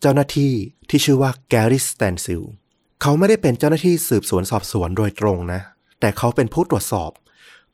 [0.00, 0.52] เจ้าหน้าที่
[0.88, 2.42] ที่ชื่อว่าแกริสแตนซิล
[3.02, 5.60] เขาไม่ได้เป็นเจ้าหน้าที่สืบสวนสอบสวนโดยตรงนะ
[6.00, 7.10] แต่เขาเป็นผู้ตรวจสอบ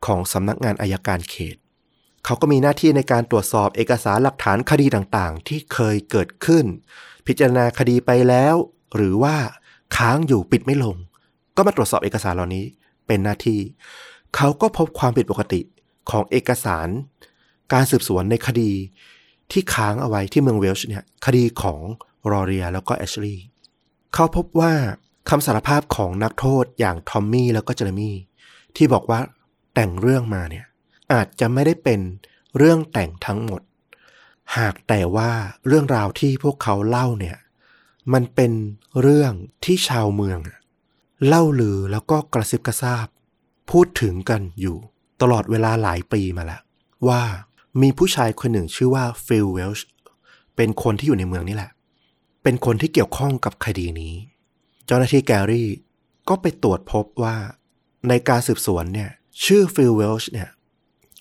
[0.07, 1.57] ของสำนักงานอายการเขต
[2.25, 6.65] เขาก็มีหน้าที่ในการตรวจสอบเอกสารหลักฐานคดีต่างๆ ที่เคยเกิดขึ้น
[7.27, 8.55] พิจารณาคดีไปแล้ว
[8.97, 9.37] หรือว่า
[9.97, 10.97] ค้างอยู่ปิดไม่ลง
[11.57, 12.65] ก็มาตรวจสอบเอกสารเหล่านี้
[13.07, 13.61] เป็นหน้าที่
[14.37, 15.61] เขาก็พบความผิดปกติ
[16.11, 16.89] ของเอกสาร
[17.73, 18.73] การสืบสวนในคดี
[19.51, 21.81] ที่ค้างเอาไว้ที่เมืองเวลช์เนี่ยคดีของ
[22.31, 23.45] รอเรียแล้วก็แอชลีย์
[24.15, 24.73] เขาพบว่า
[25.29, 28.17] คำสารภาพของนักโทษอย่างทอมมี่แล้วก็เจเรมี่
[28.77, 29.21] ที่บอกว่า
[29.75, 30.67] แต่งเรื่องมาเนี่ย
[31.13, 32.01] อาจจะไม่ได้เป็น
[32.57, 33.63] เรื่องแต่งทั้งหมด
[34.57, 35.31] หากแต่ว่า
[35.67, 37.37] เรื่องราวที่พวกเขาเล่าเนี่ย
[38.13, 38.53] มันเป็น
[39.01, 39.33] เรื่อง
[39.65, 40.39] ที่ชาวเมือง
[41.29, 43.07] เล่าลือแล้วก็กระซิบกระซาบ
[43.71, 44.77] พูดถึงกันอยู่
[45.21, 46.63] ตลอดเวลาหลายปีมาแล้ว
[47.09, 47.23] ว่า
[47.83, 49.87] มีผู้ชายคนหนึ่งชื่อว่าฟิลเวลช์
[50.57, 51.71] เป็นคนที่อยู่ในเมืองนี่แหละ
[52.43, 54.15] เป็นคนที่เกี่ยวข้องกับคดีนี้
[54.87, 55.69] เจ้าหน้าที่แกรี่
[56.29, 57.37] ก็ไปตรวจพบว่า
[58.09, 59.11] ในการสืบสวนเนี่ย
[59.45, 60.49] ชื่อฟิลเวลช์เนี่ย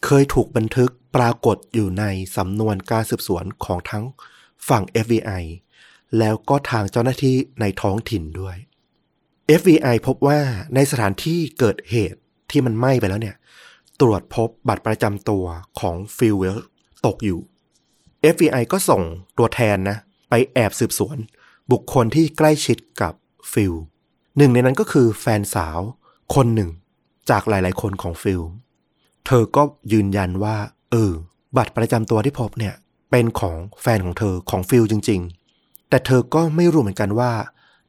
[0.06, 2.06] เคยถูกบันทึกปรากฏอยู่ใน
[2.38, 4.06] สำนวนการสืบสวนของทั้ง
[4.68, 5.44] ฝั่ง FBI
[6.18, 8.58] แล้วก็ทางเจ้าหน้าที่ในท้องถิ่นด้วย
[9.60, 10.40] FBI พบว่า
[10.76, 12.20] ในสถานที่เกิดเหตุ
[12.52, 13.36] ที่มันไหม้ไปแล้วเนี่ย
[14.02, 15.46] ตรวจพบบัตรประจำตัว
[15.80, 16.58] ของฟิลเวล
[17.06, 17.40] ตกอยู่
[18.34, 19.02] FBI ก็ส่ง
[19.38, 19.98] ตัวแทนนะ
[20.30, 21.18] ไปแอบสืบสวน
[21.72, 23.14] บุคคลที่ใกล้ชิดกับ
[23.54, 23.74] ฟิล
[24.38, 25.80] หนึ่งในนั้นก็คือแฟนสาว
[26.36, 26.70] คนหนึ่ง
[27.30, 28.42] จากหลาย ๆ คนของฟิล
[29.26, 30.56] เธอก็ยืนยันว่า
[30.92, 31.12] เออ
[31.58, 32.74] บัตรประจำตัวที่พบเนี่ย
[33.12, 35.22] เป็นของแฟนของเธอของฟิลจริง
[35.56, 37.32] ๆ แต่เธอก็ไม่รู้เหมือนกันว่า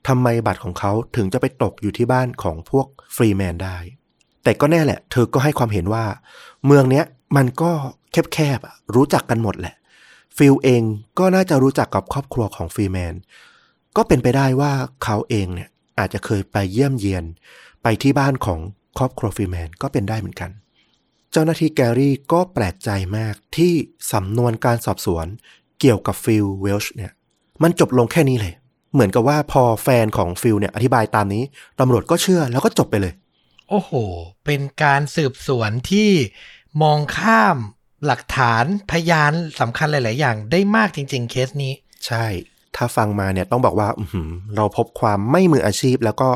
[0.09, 3.79] ทำไมบัตรของเขาถึงจะไปตกอยู่ที่บ้านของพวกฟรีแมนได้
[4.45, 6.05] แต่ก็แน่แหละ เธอก็ให้ความเห็นว่า
[6.67, 7.05] เมืองเนี้ย
[7.37, 7.73] มันก็
[8.33, 9.75] แคบๆรู้จักกันหมดแหละ
[10.37, 10.83] ฟิลเอง
[11.19, 13.15] ก็น่าจะรู้จักกับครอบครัวของฟรีแมน
[13.97, 14.73] ก็เป็นไปได้ว่า
[15.05, 17.25] เขาเองเนี่ยอาจจะเคยไปเยี่ยมเยียน
[17.83, 18.61] ไปที่บ้านของ
[18.99, 20.51] ครอบครัวฟรีแมนก็เป็นได้เหมือนกัน
[21.33, 23.73] เจ้าหน้าที่แกรี่ก็แปลกใจมากที่
[24.13, 25.27] สำนวนการสอบสวน
[25.81, 27.13] เกี่ยวกับฟิลเวลช์เนี่ย
[27.63, 28.55] มันจบลงแค่นี้เลย
[28.93, 31.43] เหมือนกับว่าพอแฟนของฟิลเนี่ยอธิบายตามนี้
[31.81, 33.13] ตำรวจก็เชื่อแล้วก็จบไปเลย
[33.69, 33.93] โอ้โห
[34.45, 36.11] เป็นการสืบสวนที่
[36.83, 37.57] มองข้าม
[38.07, 41.73] หลักฐานพยานสำคัญหลาย ๆ อย่างได้มากจริง ๆ เคสนี้
[42.07, 42.27] ใช่
[42.77, 46.29] ถ้าฟังมาเนี่ยต้องบอกว่าอื้อหือเราพบความไม่มืออาชีพ แล้วก็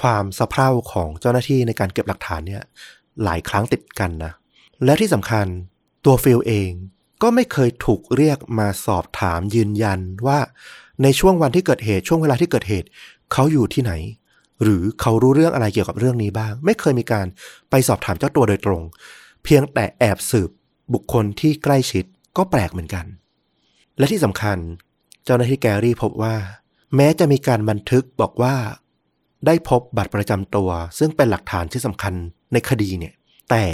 [0.00, 2.62] ความสะเพร่าของเจ้าหน้าที่ในการเก็บหลักฐานเนี่ย
[3.24, 4.32] หลายครั้งติดกันนะ
[4.84, 5.46] และที่สำคัญ
[6.04, 6.70] ตัวฟิลเอง
[7.22, 10.38] ก็ไม่เคยถูกเรียกมาสอบถามยืนยันว่า
[11.02, 12.88] ในช่วงวันที่เกิดเหตุช่วงเวลาที่เกิดเหตุ
[13.32, 13.92] เขาอยู่ที่ไหน
[14.62, 17.26] หรือเขารู้เรื่องอะไรเกี่ยวกับเรื่องนี้บ้าง ไม่เคยมีการ
[17.70, 18.82] ไปสอบถามเจ้าตัวโดยตรง
[19.44, 20.50] เพียงแต่แอบสืบ
[20.94, 22.04] บุคคลที่ใกล้ชิด
[22.36, 23.06] ก็แปลกเหมือนกัน
[23.98, 24.58] และที่สำคัญ
[25.24, 26.36] เจ้าหน้าที่แกรี่พบว่า
[26.96, 28.54] แม้จะมีการบันทึกบอกว่า
[29.46, 32.14] ได้พบบัตรประจำตัว ซึ่งเป็นหลักฐานที่สำคัญ
[32.52, 33.14] ในคดีเนี่ย
[33.50, 33.64] แต่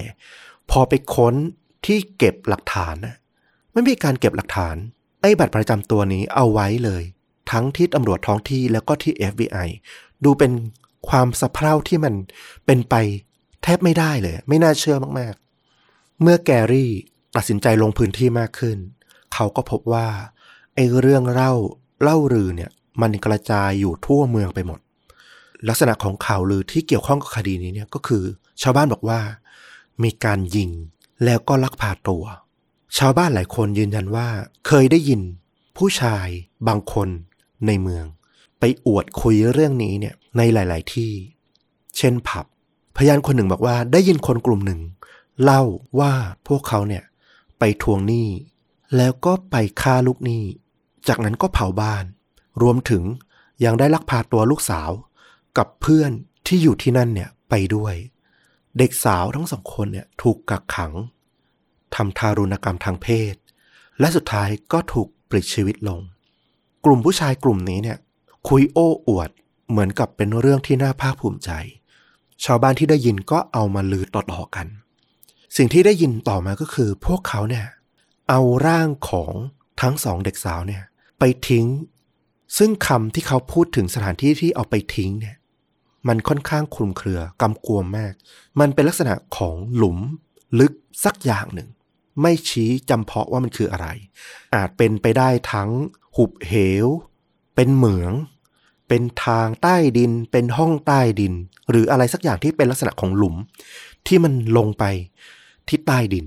[0.71, 1.35] พอไปค้น
[1.87, 2.97] ที่เก็บหลักฐาน
[3.73, 4.77] ไม่มีการเก็บหลักฐาน
[5.23, 7.03] ไอ้บัตรประจำตัวนี้เอาไว้เลย
[7.51, 9.69] ทั้งที่ตำรวจท้องที่แล้วก็ที่ FBI
[10.25, 10.53] ดูเป็น
[11.09, 12.15] ความสะเพร่าที่มัน
[12.67, 12.95] เป็นไป
[13.63, 16.91] แทบไม่ได้เลย ไม่น่าเชื่อมากๆ เมื่อแกรี่
[17.37, 18.79] ตัดสินใจลงพื้นที่มากขึ้น
[19.35, 20.09] เขาก็พบว่า
[20.75, 21.53] ไอ้เรื่องเล่า
[22.03, 22.71] เล่าลือเนี่ย
[23.03, 24.81] มันกระจายอยู่ทั่วเมืองไปหมด
[25.69, 28.25] ลักษณะของข่าวลือที่เกี่ยวข้องกับคดีนี้เนี่ยก็คือ
[28.63, 29.21] ชาวบ้านบอกว่า
[30.03, 30.71] มีการยิง
[31.25, 32.25] แล้วก็ลักพาตัว
[32.99, 34.29] ชาวบ้านหลายคนยืนยันว่า
[34.67, 35.21] เคยได้ยิน
[35.77, 36.29] ผู้ชาย
[36.69, 37.09] บางคน
[37.67, 38.05] ในเมือง
[38.59, 41.13] ไปอวดคุยเรื่องนี้เนี่ยในหลาย ๆ ที่
[41.97, 42.47] เช่นผับ
[42.97, 44.81] พยานคนหนึ่งบอกว่าได้ยินคนกลุ่มหนึ่ง
[45.43, 45.63] เล่า
[46.01, 46.13] ว่า
[46.49, 47.05] พวกเขาเนี่ย
[47.59, 48.29] ไปทวงหนี้
[48.97, 50.45] แล้วก็ไปฆ่าลูกหนี้
[51.09, 52.05] จากนั้นก็เผาบ้าน
[52.63, 53.03] รวมถึง
[53.65, 54.91] ยังได้ลักพาตัวลูกสาว
[55.59, 56.13] กับเพื่อน
[56.47, 57.95] ที่อยู่ที่นั่นเนี่ยไปด้วย
[58.79, 60.93] เด็กสาวทั้งสองคนเนี่ยถูกกักขัง
[61.97, 63.35] ทำทารุณกรรมทางเพศ
[64.01, 66.01] และสุดท้ายก็ถูกปลิดชีวิตลง
[66.85, 67.99] กลุ่มผู้ชายกลุ่มนี้เนี่ย
[68.49, 69.31] คุยโอ้อวด
[69.71, 71.51] เหมือนกับเป็นเรื่องที่น่าภาคภูมิใจ
[72.45, 74.67] ชาวบ้านที่ได้ยินก็เอามาลือต่อๆกัน
[75.57, 77.67] สิ่งที่ได้ยินต่อมาก็คือ พวกเขาเนี่ย
[78.29, 79.33] เอาร่างของ
[79.81, 80.83] ทั้งสองเด็กสาวเนี่ย
[81.19, 81.67] ไปทิ้ง
[82.59, 85.37] ซึ่งคำที่เขาพูดถึงสถานที่ที่เอาไปทิ้งเนี่ย
[86.09, 88.13] มันค่อนข้างคลุมเครือกำกวมมาก
[88.61, 89.99] มันเป็นลักษณะของหลุม
[90.61, 90.73] ลึก
[91.05, 91.69] สักอย่างหนึ่ง
[92.21, 93.89] ไม่ชี้จำเพาะว่ามันคืออะไร
[94.55, 95.71] อาจเป็นไปได้ทั้ง
[96.17, 96.53] หุบเห
[96.85, 96.87] ว
[97.55, 98.13] เป็นเหมือง
[98.89, 101.35] เป็นทางใต้ดิน เป็นห้องใต้ดิน
[101.71, 103.37] หรืออะไรสักอย่างที่เป็นลักษณะของหลุม
[104.07, 104.85] ที่มันลงไป
[105.69, 106.27] ที่ใต้ดิน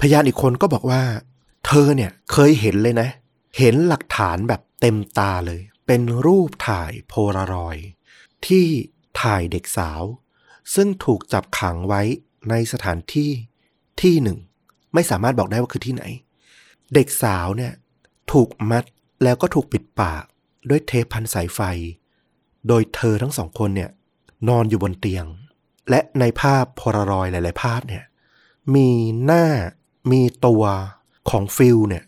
[0.00, 1.02] พยานอีกคนก็บอกว่า
[1.66, 3.08] เธอเนี่ยเคยเห็นเลยนะ
[3.58, 7.86] เห็นหลักฐานแบบเต็มตาเลย เป็นรูปถ่ายโพลารอยด์
[8.46, 8.66] ที่
[9.20, 10.02] ถ่ายเด็กสาว
[10.74, 12.02] ซึ่งถูกจับขังไว้
[12.50, 13.30] ในสถานที่
[14.00, 14.38] ที่หนึ่ง
[14.96, 16.04] ไม่สามารถบอกได้ว่าคือที่ไหน
[16.94, 17.72] เด็กสาวเนี่ย
[18.32, 18.84] ถูกมัด
[19.22, 20.24] แล้วก็ถูกปิดปาก
[20.68, 21.60] ด้วยเทปพันสายไฟ
[22.68, 23.90] โดยเธอทั้งสองคนเนี่ย
[24.48, 25.26] นอนอยู่บนเตียง
[25.90, 28.04] และในภาพโพลารอยหลาย ๆ ภาพเนี่ย
[28.74, 28.88] มี
[29.24, 29.44] หน้า
[30.12, 30.64] มีตัว
[31.30, 32.04] ของฟิลเนี่ย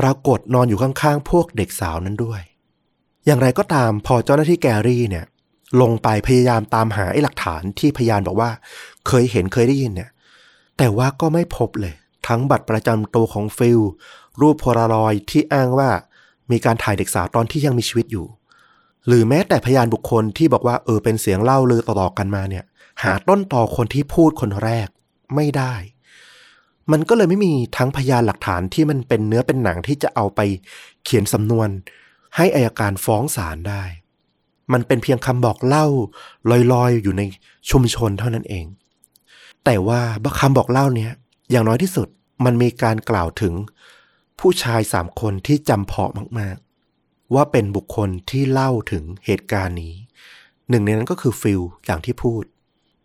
[0.00, 2.42] ปรากฏนอนอยู่ข้าง ๆ พวกเด็กสาวนั้นด้วย
[3.26, 5.26] อย่างไรก็ตามพอเจ้าหน้าที่แกรี่เนี่ย
[5.80, 8.50] ลงไปพยายามตามหาไอ้หลักฐานที่พยานบอกว่า
[9.06, 10.10] เคยเห็นเคยได้ยินเนี่ย
[10.78, 11.94] แต่ว่าก็ไม่พบเลย
[12.28, 13.80] ทั้งบัตรประจำตัวของฟิล
[14.40, 15.90] รูปโพลารอยที่อ้างว่า
[16.50, 18.26] มีการถ่ายเด็กสาวตอนที่ยังมีชีวิตอยู่
[19.06, 22.64] หรือแม้แต่พยานบุคคลที่บอกว่าเออเป็นเสียงเล่าลือต่อๆกันมาเนี่ย
[23.02, 24.88] หาต้นต่อคนที่พูดคนแรก
[25.34, 25.74] ไม่ได้
[26.92, 30.40] มันก็เลยไม่มีทั้งพยานหลักฐานที่มันเป็นเนื้อเป็นหนังที่จะเอาไป
[31.04, 31.68] เขียนสำนวน
[32.36, 33.82] ให้อายการฟ้องศาลได้
[34.72, 35.86] มันเป็นเพียงคำบอกเล่า
[36.72, 37.22] ลอยๆ อยู่ใน
[37.70, 38.66] ชุมชนเท่านั้นเอง
[39.64, 40.00] แต่ว่า
[40.40, 41.12] คำบอกเล่าเนี้ย
[41.50, 42.08] อย่างน้อยที่สุด
[42.44, 43.54] มันมีการกล่าวถึง
[44.40, 46.56] ผู้ชายสามคนที่จำเพาะมาก
[46.96, 49.94] ๆ ว่าเป็นบุคคลที่เล่าถึงเหตุการณ์นี้
[50.70, 52.42] หนึ่งในนั้นก็คือฟิลอย่างที่พูด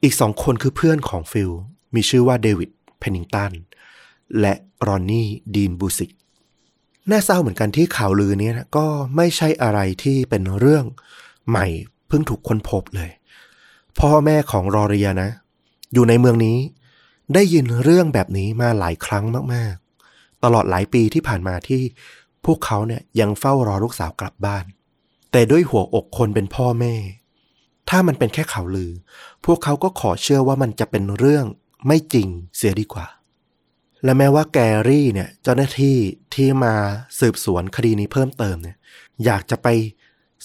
[0.03, 1.51] อีกสองคนคือเพื่อนของฟิล
[1.95, 3.51] มีชื่อว่าเดวิดเพนนิงตัน
[4.39, 4.53] และ
[4.87, 6.11] รอนนี่ดีนบูสิก
[7.09, 10.85] น่าเศร้าเหมือนกันที่ข่าวลือนี้นะก็ไม่ใช่อะไรที่เป็นเรื่อง
[11.49, 11.65] ใหม่
[12.07, 13.09] เพิ่งถูกค้นพบเลย
[13.99, 15.29] พ่อแม่ของรอเรียนะ
[15.93, 16.57] อยู่ในเมืองนี้
[17.33, 21.81] ได้ยินเรื่องแบบนี้มาหลายครั้งมากๆ ตลอดหลายปีที่ผ่านมาที่
[22.45, 24.65] พวกเขาเนี่ยยังเฝ้ารอลูกสาวกลับบ้าน
[25.31, 26.95] แต่ด้วยหัวอกคนเป็นพ่อแม่
[27.89, 28.91] ถ้ามันเป็นแค่ข่าวลือ
[29.45, 31.45] พวกเขาก็ขอเชื่อว่ามันจะเป็นเรื่อง
[31.87, 33.07] ไม่จริงเสียดีกว่า
[34.03, 34.57] และแม้ว่าแก
[34.87, 35.97] รี่เนี่ยเจ้าหน้าที่
[36.33, 36.75] ที่มา
[37.19, 38.77] สืบสวนคดีนี้เพิ่มเติมเนี่ย
[39.25, 39.67] อยากจะไป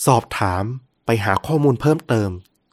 [0.07, 0.65] สอบถาม
[1.07, 2.31] ไปหาข้อมูลเพิ่มเติม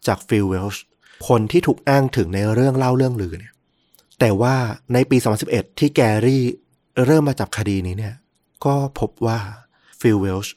[0.08, 0.84] จากฟิลเวลช์
[1.28, 3.54] คนที่ถูกอ้างถึงในเรื่องเล่าเรื่องลือเนี่ย
[4.20, 4.56] แต่ว่า
[4.94, 6.44] ในปี 2011 ที่แกรี่
[7.06, 8.16] เริ่มมาจับคดีนี้เนี่ย
[8.66, 9.40] ก็พบว่า
[10.00, 10.54] ฟิลเวลช์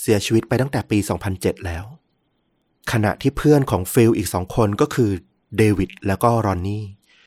[0.00, 0.98] เสียชีวิตไปตั้งแต่ปี
[1.32, 1.84] 2007 แล้ว
[2.92, 5.10] ขณะที่เพื่อนของฟิลอีกสองคนก็คือ
[5.56, 6.84] เดวิดแล้วก็รอนนี่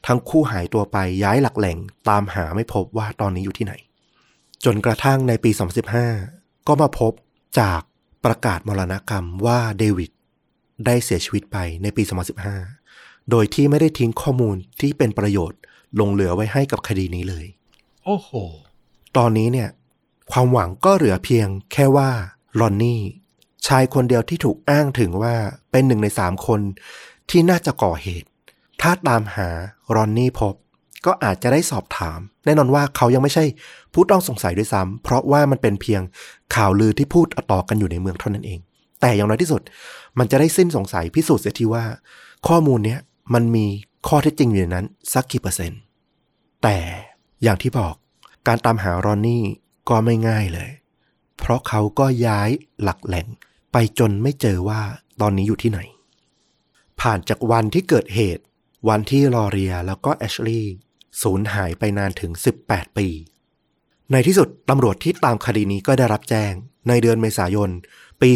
[0.08, 1.78] ทั้งคู่หายตัวไปย้ายหลักแหล่ง
[2.10, 3.73] ตามหาไม่พบว่าตอนนี้อยู่ที่ไหน
[4.65, 5.52] จนกระทั่งในปี
[6.10, 7.13] 2015 ก็มาพบ
[7.60, 7.82] จาก
[8.26, 10.12] ประกาศมรณกรรมว่าเดวิด
[10.86, 12.04] ได้เสียชีวิตไปในปี
[12.67, 15.60] 2015 โดยที่ไม่ได้ทิ้งข้อมูลที่เป็นประโยชน์
[16.00, 17.45] ลงเหลือไว้ให้กับคดีนี้เลย
[18.06, 18.30] โอ้โห
[19.17, 19.69] ตอนนี้เนี่ย
[20.32, 22.10] ความหวังก็เหลือเพียงแค่ว่า
[22.60, 23.02] ลอนนี่
[23.67, 25.36] ชายคนเดียวที่ถูกอ้างถึงว่า
[25.71, 26.62] เป็นหนึ่งในสามคน
[27.30, 28.28] ที่น่าจะก่อเหตุ
[28.82, 29.50] ถ้าตามหา
[29.95, 30.56] รอนนี่พบ
[31.06, 33.45] ก็อาจจะได้สอบถาม แน่นอนว่าเขายังไม่ใช่
[33.93, 36.02] ผู้ต้องสงสัยด้วยซ้ำเพราะว่ามันเป็นเพียง
[36.56, 38.60] ข่าวลือที่พูดต่อกันอยู่ในเมืองเท่านั้นเอง
[39.02, 39.62] แต่อย่างน้อยที่สุด
[40.19, 41.84] มันจะได้สิ้นสงสัยพิสูจน์เสียทีว่า
[42.47, 43.00] ข้อมูลเนี้ย
[43.34, 43.65] มันมี
[44.08, 45.82] ข้อเท็จจริงอยู่ในนั้นสักกี่เปอร์เซ็นต์
[46.63, 46.78] แต่
[47.43, 47.96] อย่างที่บอก
[48.48, 49.43] การตามหารอนนี่
[49.89, 50.72] ก็ไม่ง่ายเลย
[51.38, 52.50] เพราะเขาก็ย้าย
[52.84, 53.28] หลักแหล่ง
[53.72, 54.82] ไปจนไม่เจอว่า
[55.22, 55.80] ตอนนี้อยู่ที่ไหน
[57.00, 58.43] ผ่านจากวันที่เกิดเหตุ
[58.89, 60.74] วันที่ลอเรียแล้วก็แอชลีย์
[61.22, 62.32] สูญหายไปนานถึง
[62.65, 63.08] 18 ปี
[64.12, 66.54] ในที่สุดตำรวจที่ตามคดีนี้ก็ได้รับแจ้ง
[66.88, 67.70] ในเดือนเมษายน
[68.22, 68.30] ปี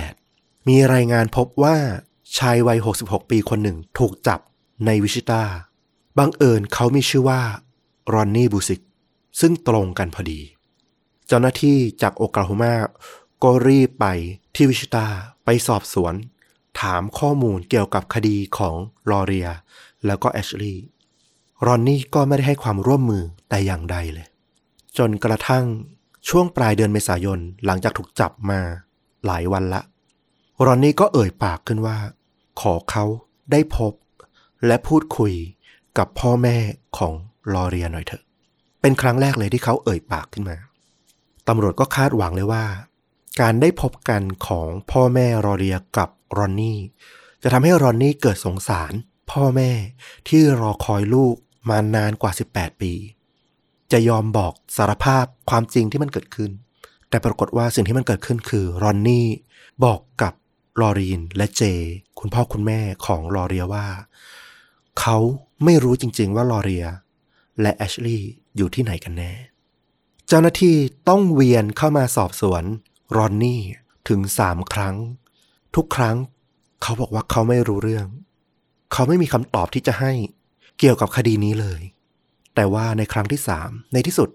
[0.00, 1.76] 2018 มีรายงานพบว่า
[2.38, 4.40] ชายวัย 66 ปีคนหนึ่งถูกจับ
[4.86, 5.42] ในวิชิตา
[6.18, 7.40] บังเอิญเขามีชื่อว่า
[8.12, 8.80] รอนนี่บูซิก
[9.40, 10.40] ซึ่งตรงกันพอดี
[11.26, 12.74] เจ้าหน้าที่จากโอกลาโฮมา
[13.42, 14.06] ก็รีบไป
[14.54, 15.06] ที่วิชิตา
[15.44, 16.14] ไปสอบสวน
[16.80, 18.76] ถามข้อมูลเกี่ยวกับคดีของ
[19.10, 19.48] ลอเรีย
[20.06, 20.84] แล้วก็แอชลีย์
[21.66, 24.26] รอนนี่ก็ไม่ได้ให้ความร่วมมือแต่อย่างใดเลย
[24.98, 25.64] จนกระทั่ง
[26.28, 28.60] ช่วงปลายเดือนเมษายนหลังจากถูกจับมา
[29.26, 29.82] หลายวันละ
[30.64, 31.96] รอนนี่ก็เอ่ยปากขึ้นว่า
[32.60, 33.04] ขอเขา
[33.52, 33.92] ได้พบ
[34.66, 35.34] และพูดคุย
[35.98, 36.56] กับพ่อแม่
[36.98, 37.14] ของ
[37.54, 38.22] ลอเรียหน่อยเถอะ
[38.80, 40.56] เป็นครั้งแรกเลยที่เขาเอ่ยปากขึ้นมา
[41.48, 42.64] ตำรวจก็คาดหวังเลยว่า
[43.40, 46.78] การได้พบกันของพ่อแม่ลอเรียกับรอนนี่
[47.42, 48.92] จะทำให้รอนนี่เกิดสงสาร
[49.32, 49.70] พ่อแม่
[50.28, 51.36] ที่รอคอยลูก
[51.68, 52.92] มานานกว่า 18 ปี
[53.92, 56.50] จะยอมบอกสารภาพความจริงที่มันเกิดขึ้น
[57.08, 59.26] แต่ปรากฏว่าสิ่งที่มันเกิดขึ้นคือรอนนี่
[59.84, 60.32] บอกกับ
[60.80, 61.62] ลอรีนและเจ
[62.18, 63.86] คุณพ่อคุณแม่ของลอเรียว่า
[65.00, 65.16] เขา
[65.64, 66.86] ไม่รู้จริงๆว่าลอเรีย
[67.60, 69.32] และแอชลีย์อยู่ที่ไหนกันแน่
[70.28, 70.76] เจ้าหน้าที่
[71.08, 72.64] ต้องเวียนเข้ามาสอบสวน
[73.16, 73.62] รอนนี่
[74.08, 74.96] ถึงสามครั้ง
[75.76, 76.16] ทุกครั้ง
[76.82, 78.06] เขาบอกว่าเขาไม่รู้เรื่อง
[78.92, 80.12] เขาไม่มีคำตอบที่จะให้
[80.78, 81.80] เกี่ยวกับคดีนี้เลย
[82.54, 84.28] แต่ว่าในครั้งที่สามในที่สุด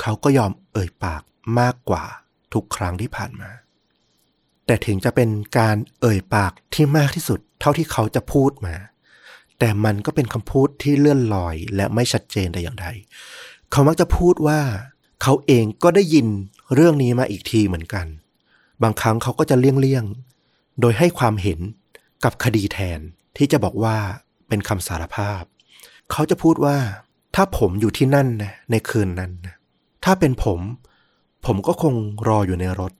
[0.00, 1.22] เขาก็ยอมเอ่ยปาก
[1.60, 2.04] มากกว่า
[2.54, 3.50] ทุกครั้งที่ผ่านมา
[4.66, 5.28] แต่ถึงจะเป็น
[5.58, 8.74] การเอ่ยปากที่มากที่สุด เท่าที่เขาจะพูดมา
[9.58, 12.86] แต่มันก็เป็นคำพูดที่เลื่อนลอย และไม่ชัดเจนแต่อย่างใด
[13.70, 14.60] เขามักจะพูดว่า
[15.22, 16.26] เขาเองก็ได้ยิน
[16.74, 18.06] เรื่องนี้มาอีกทีเหมือนกัน
[18.82, 21.58] บางครั้งเขาก็จะเลี่ยงๆ โดยให้ความเห็น
[22.24, 23.00] กับคดีแทน
[23.36, 23.96] ที่จะบอกว่า
[24.48, 25.42] เป็นคำสารภาพ
[26.12, 26.76] เขาจะพูดว่า
[27.34, 29.54] ถ้าผมอยู่ที่นั่นนะในคืนนั้นนะ
[30.04, 30.60] ถ้าเป็นผม
[31.46, 31.94] ผมก็คง
[32.28, 32.92] รออยู่ในรถ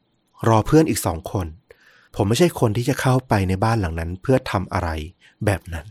[0.49, 1.47] รอเพื่อนอีกสองคน
[2.17, 4.89] ผมไม่ใช่คนที่จะเข้าไปในบ้านหลังนั้น เพื่อทำอะไร
[5.47, 5.87] แบบนั้น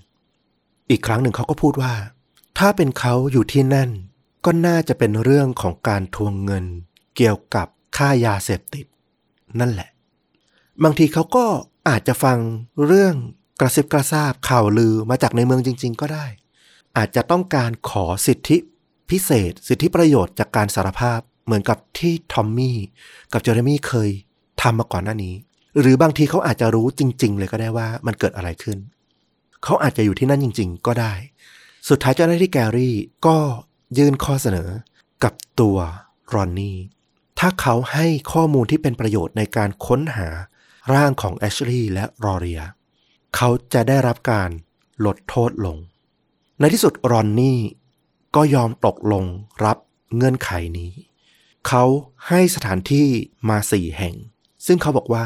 [0.90, 1.94] อีกครั้งหนึ่งเขาก็พูดว่า
[2.58, 3.90] ถ้าเป็นเขาอยู่ที่นั่น
[4.46, 6.66] ก็น่าจะเป็นเรื่องของการทวงเงิน
[7.16, 7.68] เกี่ยวกับ
[7.98, 8.86] ค่ายาเสพติด
[9.60, 9.90] นั่นแหละ
[10.84, 11.46] บางทีเขาก็
[11.90, 12.38] อาจจะฟัง
[12.86, 13.16] เรื่อง
[13.60, 16.26] กระซิบกระซาบข่าวลือมาจากในเมืองจริง ๆ ก็ได้
[16.98, 18.58] อาจจะต้องการขอสิทธิ
[19.10, 22.78] พิเศษ สิทธิประโยชน์จากการสารภาพเหมือนกับที่ทอมมี่
[23.34, 24.10] กับเจอร์มี่เคย
[24.62, 25.36] ทำมาก่อนหน้านี้
[25.80, 28.78] หรือบางทีเขาอาจจะรู้จริง ๆ เลยก็ได้ว่ามันเกิดอะไรขึ้น
[29.66, 31.14] เขาอาจจะอยู่ที่นั่นจริง ๆ ก็ได้
[31.90, 32.96] สุดท้ายเจ้าหน้าที่แกรี่
[33.28, 33.38] ก็
[33.98, 34.70] ยื่นข้อเสนอ
[35.24, 35.78] กับตัว
[36.34, 36.78] รอนนี่
[37.40, 40.30] ถ้าเขาให้ข้อมูลที่เป็นประโยชน์ในการค้นหา
[40.94, 42.62] ร่างของแอชลีย์และรอเรีย
[43.36, 44.50] เขาจะได้รับการ
[45.06, 45.78] ลดโทษลง
[46.60, 47.58] ในที่สุดรอนนี่
[48.36, 49.26] ก็ยอมตกลง
[49.66, 49.78] รับ
[50.16, 50.92] เงื่อนไขนี้
[51.68, 51.84] เขา
[52.28, 53.08] ให้สถานที่
[53.50, 54.16] มาสี่แห่ง
[54.66, 55.26] ซึ่งเขาบอกว่า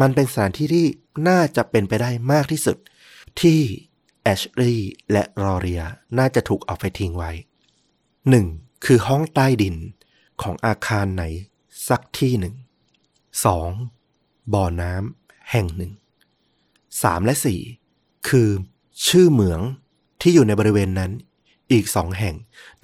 [0.00, 0.86] มันเป็นสถานที่ที่
[1.28, 2.76] น่าจะเป็นไปได้มากที่สุด
[3.40, 3.60] ที่
[4.22, 5.82] แอชลีย์และรอเรีย
[6.18, 7.30] น่าจะถูกเอาไปทิ้งไว้
[8.08, 8.84] 1.
[8.84, 9.76] คือห้องใต้ดิน
[10.42, 11.24] ของอาคารไหน
[11.88, 12.54] สักที่หนึ่ง
[13.74, 14.52] 2.
[14.52, 15.92] บ่อน้ำแห่งหนึ่ง
[16.58, 17.24] 3.
[17.24, 17.34] และ
[17.82, 18.28] 4.
[18.28, 18.48] คือ
[19.06, 19.60] ชื่อเหมือง
[20.20, 21.10] ที่อยู่ในบริเวณนั้น
[21.72, 22.34] อีกสองแห่ง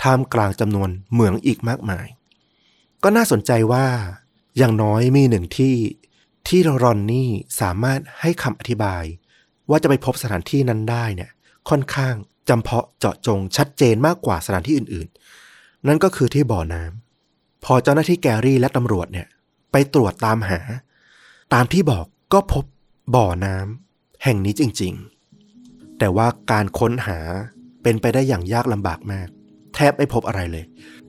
[0.02, 2.06] ท่ามกลางจำนวนเหมืองอีกมากมาย
[3.02, 3.86] ก็น่าสนใจว่า
[4.56, 5.74] อย่างน้อยมีหนึ่งที่
[6.46, 9.04] ที่รอนนี่สามารถให้คำอธิบาย
[9.70, 11.30] ว่าจะไปพบสถานที่นั้นได้เนี่ย
[11.68, 12.14] ค่อนข้าง
[12.48, 19.26] จำเพาะเจาะจงชัดเจนมากกว่าสถานที่อื่นๆ นั่นก็คือที่บ่อน้ำพอเจ้าหน้าที่แกรี่และตำรวจเนี่ย
[19.72, 20.60] ไปตรวจตามหา
[21.54, 22.64] ตามที่บอกก็พบ
[23.14, 27.18] บ่อน้ำแห่งนี้จริงๆ แต่ว่าการค้นหา
[27.82, 29.28] เป็นไปได้อย่างยากลำบากมาก
[29.74, 30.64] แทบไม่พบอะไรเลย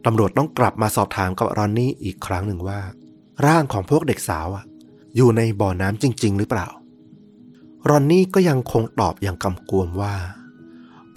[0.06, 2.80] ตำรวจต้องกลับมาสอบถามกับรอนนี่อีกครั้งหนึ่งว่า
[3.46, 4.66] ร่างของพวกเด็กสาวอะ
[5.16, 6.68] อยู่ในบ่อน้ำจริง ๆ หรือเปล่า
[7.90, 10.16] รอนนี่ก็ยังคงตอบอย่างกำกวมว่า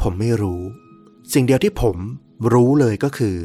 [0.01, 0.63] ผมไม่รู้
[1.33, 1.97] สิ่งเดียวที่ผม
[2.53, 3.37] รู้เลยก็คือ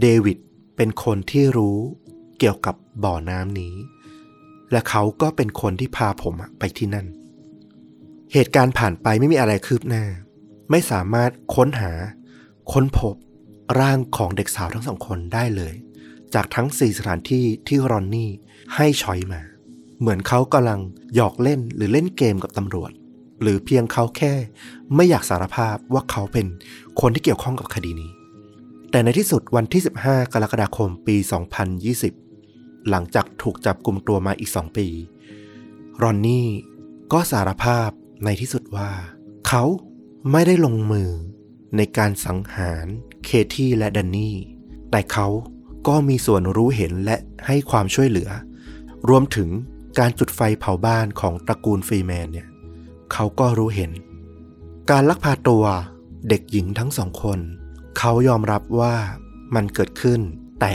[0.00, 0.38] เดวิด
[0.76, 1.78] เป็นคนที่รู้
[2.38, 2.74] เกี่ยวกับ
[3.04, 3.74] บ่อน้ำนี้
[4.72, 7.06] และเขาก็เป็นคนที่พาผมไปที่นั่น
[8.32, 10.04] เหตุการณ์ผ่านไปไม่มีอะไรคืบหน้า
[10.70, 11.92] ไม่สามารถค้นหา
[12.72, 13.14] ค้นพบ
[13.80, 15.74] ร่างของเด็กสาวทั้งสองคนได้เลย
[16.34, 18.30] จากทั้งสี่สถานที่ที่รอนนี่
[18.74, 19.40] ให้ชอยมา
[20.00, 20.80] เหมือนเขากำลัง
[21.14, 22.92] หยอกเล่นหรือเล่นเกมกับตำรวจ
[23.42, 24.32] หรือเพียงเขาแค่
[24.94, 26.46] ไม่อยากสารภาพว่าเขาเป็น
[27.00, 28.10] คนที่เกี่ยวข้องกับคดีนี้
[28.90, 31.16] แต่ในที่สุดวันที่ 15 กรกฎาคมปี
[32.02, 34.86] 2020 หลังจากถูกจับกลุ่มตัวมาอีก 2 ปี
[36.02, 36.48] รอนนี่
[37.12, 37.90] ก็สารภาพ
[38.24, 38.90] ในที่สุดว่า
[39.48, 39.64] เขา
[40.32, 41.10] ไม่ได้ลงมือ
[41.76, 42.86] ในการสังหาร
[43.24, 44.36] เคที่และแดนนี่
[44.90, 45.28] แต่เขา
[45.88, 48.30] ก็มีส่วนรู้เห็นและให้ความช่วยเหลือ
[49.08, 49.48] รวมถึง
[49.98, 52.48] การจุดไฟเผาบ้านของตระกูลฟรีแมนเนี่ย
[53.12, 53.90] เขาก็รู้เห็น
[54.90, 55.64] การลักพาตัว
[56.28, 57.38] เด็กหญิงทั้งสองคน
[57.98, 58.94] เขายอมรับว่า
[59.54, 60.20] มันเกิดขึ้น
[60.60, 60.74] แต่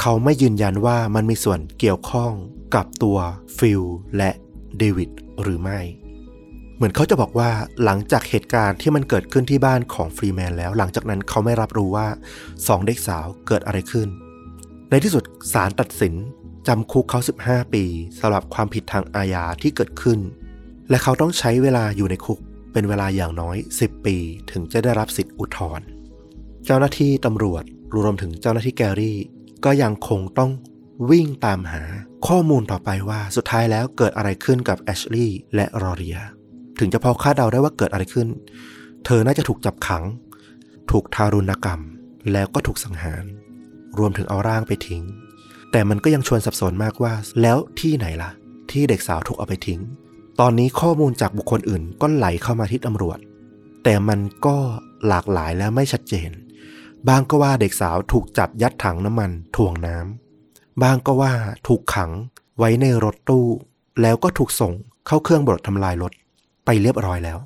[0.00, 2.32] เขาไม่ยืนยันว่ามันมีส่วนเกี่ยวข้อง
[2.74, 3.18] กับตัว
[3.58, 3.82] ฟิล
[4.16, 4.30] และ
[4.78, 5.10] เดวิด
[5.42, 5.80] หรือไม่
[6.76, 7.50] เหมือนเขาจะบอกว่า
[7.84, 12.08] หลังจากเหตุการณ์ที่มันเกิดขึ้นที่บ้านของฟรีแมนแล้ว หลังจากนั้นเขาไม่รับรู้ว่า
[12.68, 14.08] สองเด็กสาวเกิดอะไรขึ้น
[14.90, 16.14] ในที่สุดศาลตัดสิน
[16.68, 17.84] จำคุกเขา 15 ปี
[18.18, 20.18] สำหรับความผิดทางอาญาที่เกิดขึ้น
[20.90, 22.38] และเขาต้องใช้เวลาอยู่ในคุก
[22.72, 24.16] เป็นเวลาอย่างน้อย 10 ปี
[24.50, 25.86] ถึงจะได้รับสิทธิ์อุทธรณ์
[26.64, 27.64] เจ้าหน้าที่ตำรวจ
[27.96, 29.18] รวมถึงเจ้าหน้าที่แกรี่
[29.64, 30.50] ก็ยังคงต้อง
[31.10, 31.82] วิ่งตามหา
[32.26, 36.18] ข้อมูลต่อไปว่าสุดท้ายแล้วเกิดอะไรขึ้นกับแอชลีย์และรอเรีย
[36.78, 38.28] ถึงจะพอคาดเดาได้ว่าเกิดอะไรขึ้น
[39.04, 40.04] เธอน่าจะถูกจับขัง
[40.90, 41.80] ถูกทารุณกรรม
[42.32, 43.24] แล้วก็ถูกสังหาร
[43.98, 45.02] รวมถึงเอาร่างไปทิ้ง
[45.72, 48.30] แต่มันก็ยังชวนสับสนมากว่า แล้วที่ไหนล่ะ
[48.70, 49.80] ที่เด็กสาวถูกเอาไปทิ้ง
[50.40, 53.18] ตอนนี้ข้อมูลจากบุคคลอื่นก็ไหลเข้ามาที่ตำรวจ
[53.84, 54.56] แต่มันก็
[55.08, 56.30] หลากหลายและไม่ชัดเจน
[57.08, 61.32] บางก็ว่าเด็กสาวถูกจับยัดถังน้ำมันถ่วงน้ำบางก็ว่า
[61.68, 62.10] ถูกขัง
[62.58, 63.46] ไว้ในรถตู้
[64.02, 64.72] แล้วก็ถูกส่ง
[65.06, 66.12] เข้าเครื่องบดทำลายรถ
[66.64, 67.38] ไปเรียบร้อยแล้ว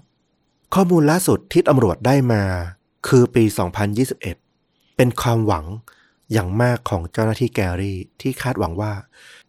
[0.75, 2.43] ข้อมูลล่าสุดที่ตำรวจได้มา
[3.09, 3.45] คือปี
[4.21, 5.65] 2021 เป็นความหวัง
[6.33, 8.93] อย่างมากของเจ้าหน้าที่แกรี่ที่คาดหวังว่า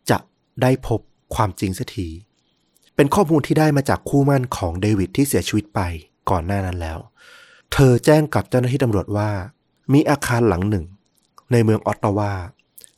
[0.09, 0.17] จะ
[0.61, 0.99] ได้พบ
[1.35, 2.07] ความจริงสักที
[2.95, 5.79] เป็นข้อมูลที่ได้มาจากคู่มั่นของเดวิดที่เสียชีวิตไป
[6.29, 6.99] ก่อนหน้านั้นแล้ว
[7.73, 9.29] เธอแจ้งกับเจ้าหน้าที่ตำรวจว่า
[9.93, 10.85] มีอาคารหลังหนึ่ง
[11.51, 12.31] ในเมืองออตตาวา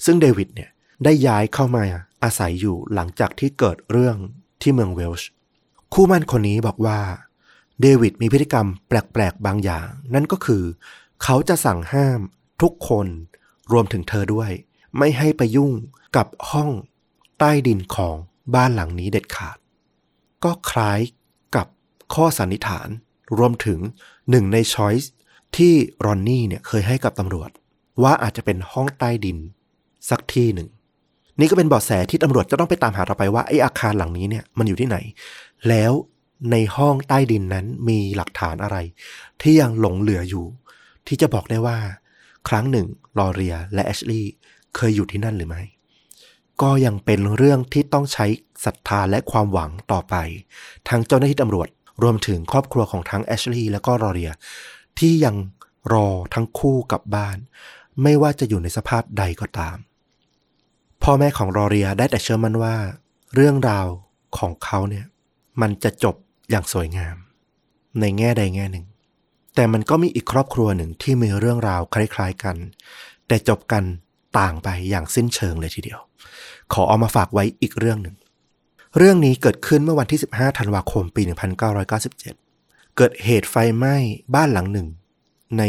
[0.06, 0.70] ซึ่งเดวิดเนี่ย
[1.04, 1.84] ได้ย้ายเข้ามา
[2.24, 4.18] อาศัยอยู่หลังจากที่เกิดเรื่อง
[4.62, 5.28] ที่เมืองเวลช์
[5.94, 7.00] คู่มั่นคนนี้บอกว่า
[7.82, 10.64] เดวิดมีพฤติกรรมแปลกๆบางอย่าง นั่นก็คือ
[11.24, 12.20] เขาจะสั่งห้าม
[12.62, 13.08] ทุกคน
[13.72, 14.52] รวมถึงเธอด้วย
[14.98, 15.72] ไม่ให้ไปยุ่ง
[16.16, 16.70] กับห้อง
[17.40, 18.16] ใต้ดินของ
[18.56, 19.58] บ้านหลังนี้เด็ดขาด
[20.44, 21.00] ก็คล้าย
[21.56, 21.68] กับ
[22.14, 22.88] ข้อสันนิษฐาน
[23.38, 23.80] รวมถึง
[24.30, 25.12] หนึ่งในช้อยส์
[25.56, 25.74] ที่
[26.06, 27.50] รอนนี่เนี่ยเคยให้กับตำรวจ
[28.04, 29.38] ว่าอาจจะเป็นห้องใต้ดิน
[30.10, 30.70] สักที่หนึ่ง
[31.40, 34.98] นี่ก็เป็นเบาะแสที่ตำรวจจะต้องไปตามหาต่อไปว่าไอ้อาคารหลังนี้เนี่ยมันอยู่ที่ไหน
[35.70, 35.92] แล้ว
[36.52, 38.78] ในห้องใต้ดินนั้นมีหลักฐานอะไร
[39.42, 40.46] ที่ยังหลงเหลืออยู่
[41.08, 41.78] ที่จะบอกได้ว่า
[42.50, 44.32] ครั้งหนึ่งลอเรียและแอชลีย์
[44.76, 45.64] เคยอยู่ที่นั่นหรือไม่
[46.62, 48.26] ก็ยังเป็นเรื่องที่ต้องใช้
[48.66, 50.16] ศรัทธาและความหวังต่อไป
[50.90, 51.68] ทั้งเจ้าหน้าที่ตำรวจ
[52.04, 54.32] รวมถึงครอบครัวของทั้งแอชลีย์และก็ลอเรีย
[55.00, 55.36] ที่ยัง
[55.94, 57.38] รอทั้งคู่กลับบ้าน
[58.04, 59.78] ไม่ว่าจะอยู่ในสภาพใดก็ตาม
[61.04, 62.76] พ่อแม่ของลอเรียได้แต่เชื่อมั่นว่า
[63.36, 63.88] เรื่องราว
[64.38, 65.06] ของเขาเนี่ย
[65.62, 66.16] มันจะจบ
[66.50, 67.16] อย่างสวยงาม
[68.00, 68.86] ในแง่ใดแง่หนึ่ง
[69.60, 72.56] แต่มันก็มีอีกครอบครัวหนึ่งที่มีเรื่องราวคล้ายๆกัน
[73.28, 73.84] แต่จบกัน
[74.40, 76.00] ต่างไปอย่างสิ้นเชิงเลยทีเดียว
[76.74, 78.16] ขอเอามาฝากไว้อีกเรื่องหนึ่ง
[78.98, 81.22] เรื่องนี้เกิดขึ้นเมื่อวันที่ 15 ธันวาคมปี
[81.90, 83.96] 1997 เกิดเหตุไฟไหม้
[84.36, 84.88] บ้านหลังหนึ่ง
[85.58, 85.64] ใน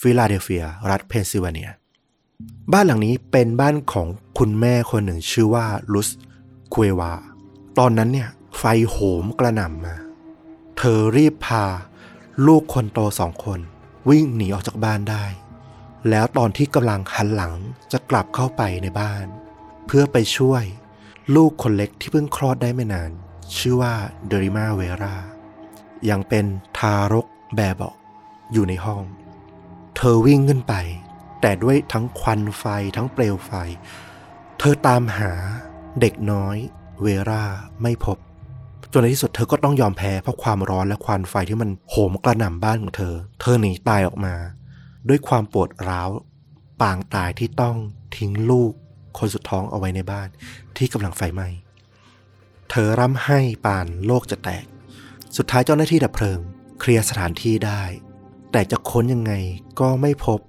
[0.00, 1.70] ฟิลาเดลเฟีย รัฐเพนซิลเวเนีย
[2.72, 4.06] บ้านหลังนี้เป็นบ้านของ
[4.38, 6.08] คุณแม่คนหนึ่งชื่อว่าลุส
[6.72, 7.12] คุเอวา
[7.78, 8.28] ตอนนั้นเนี่ย
[8.58, 9.94] ไฟโหมกระหน่ำมา
[10.76, 11.64] เธอรีบพา
[12.46, 13.60] ลูกคนโตสองคน
[14.08, 15.24] วิ่งหนีออกจากบ้านได้
[16.10, 17.54] แล้วตอนที่กำลังหันหลัง
[17.92, 19.26] จะกลับเข้าไปในบ้าน
[19.86, 20.64] เพื่อไปช่วย
[21.34, 23.10] ลูกคนเล็กที่เพิ่งคลอดได้ไม่นาน
[23.56, 23.94] ชื่อว่า
[24.26, 25.16] เดริมาเวรา
[26.10, 26.44] ยังเป็น
[26.78, 27.94] ทารกแบบบาะ
[28.52, 29.02] อยู่ในห้อง
[29.96, 30.74] เธอวิ่งขึ้นไป
[31.40, 32.64] แต่ด้วยทั้งควันไฟ
[32.96, 33.52] ทั้งเปลวไฟ
[34.58, 35.32] เธอตามหา
[36.00, 36.56] เด็กน้อย
[37.02, 37.44] เวรา
[37.82, 38.18] ไม่พบ
[38.92, 44.34] จนในที่สุดเธอก็ต้องยอมแพ้เพราะความร้อนและควันไฟที่มันโหมกระหน่ำบ้านของเธอ เธอหนีตายออกมา
[45.08, 46.10] ด้วยความปวดร้าว
[46.80, 47.76] ปางตายที่ต้อง
[48.16, 48.72] ทิ้งลูก
[49.18, 50.28] คนสุดท้องเอาไว้ในบ้าน
[50.76, 51.48] ที่กำลังไฟไหม้
[52.70, 54.64] เธอร่ำให้ปานโลกจะแตก
[55.36, 56.38] สุดท้ายเจ้าหน้าที่ดับเพลิง
[56.80, 57.82] เคลียร์สถานที่ได้
[58.52, 59.32] แต่จะค้นยังไง
[59.80, 60.40] ก็ไม่พบ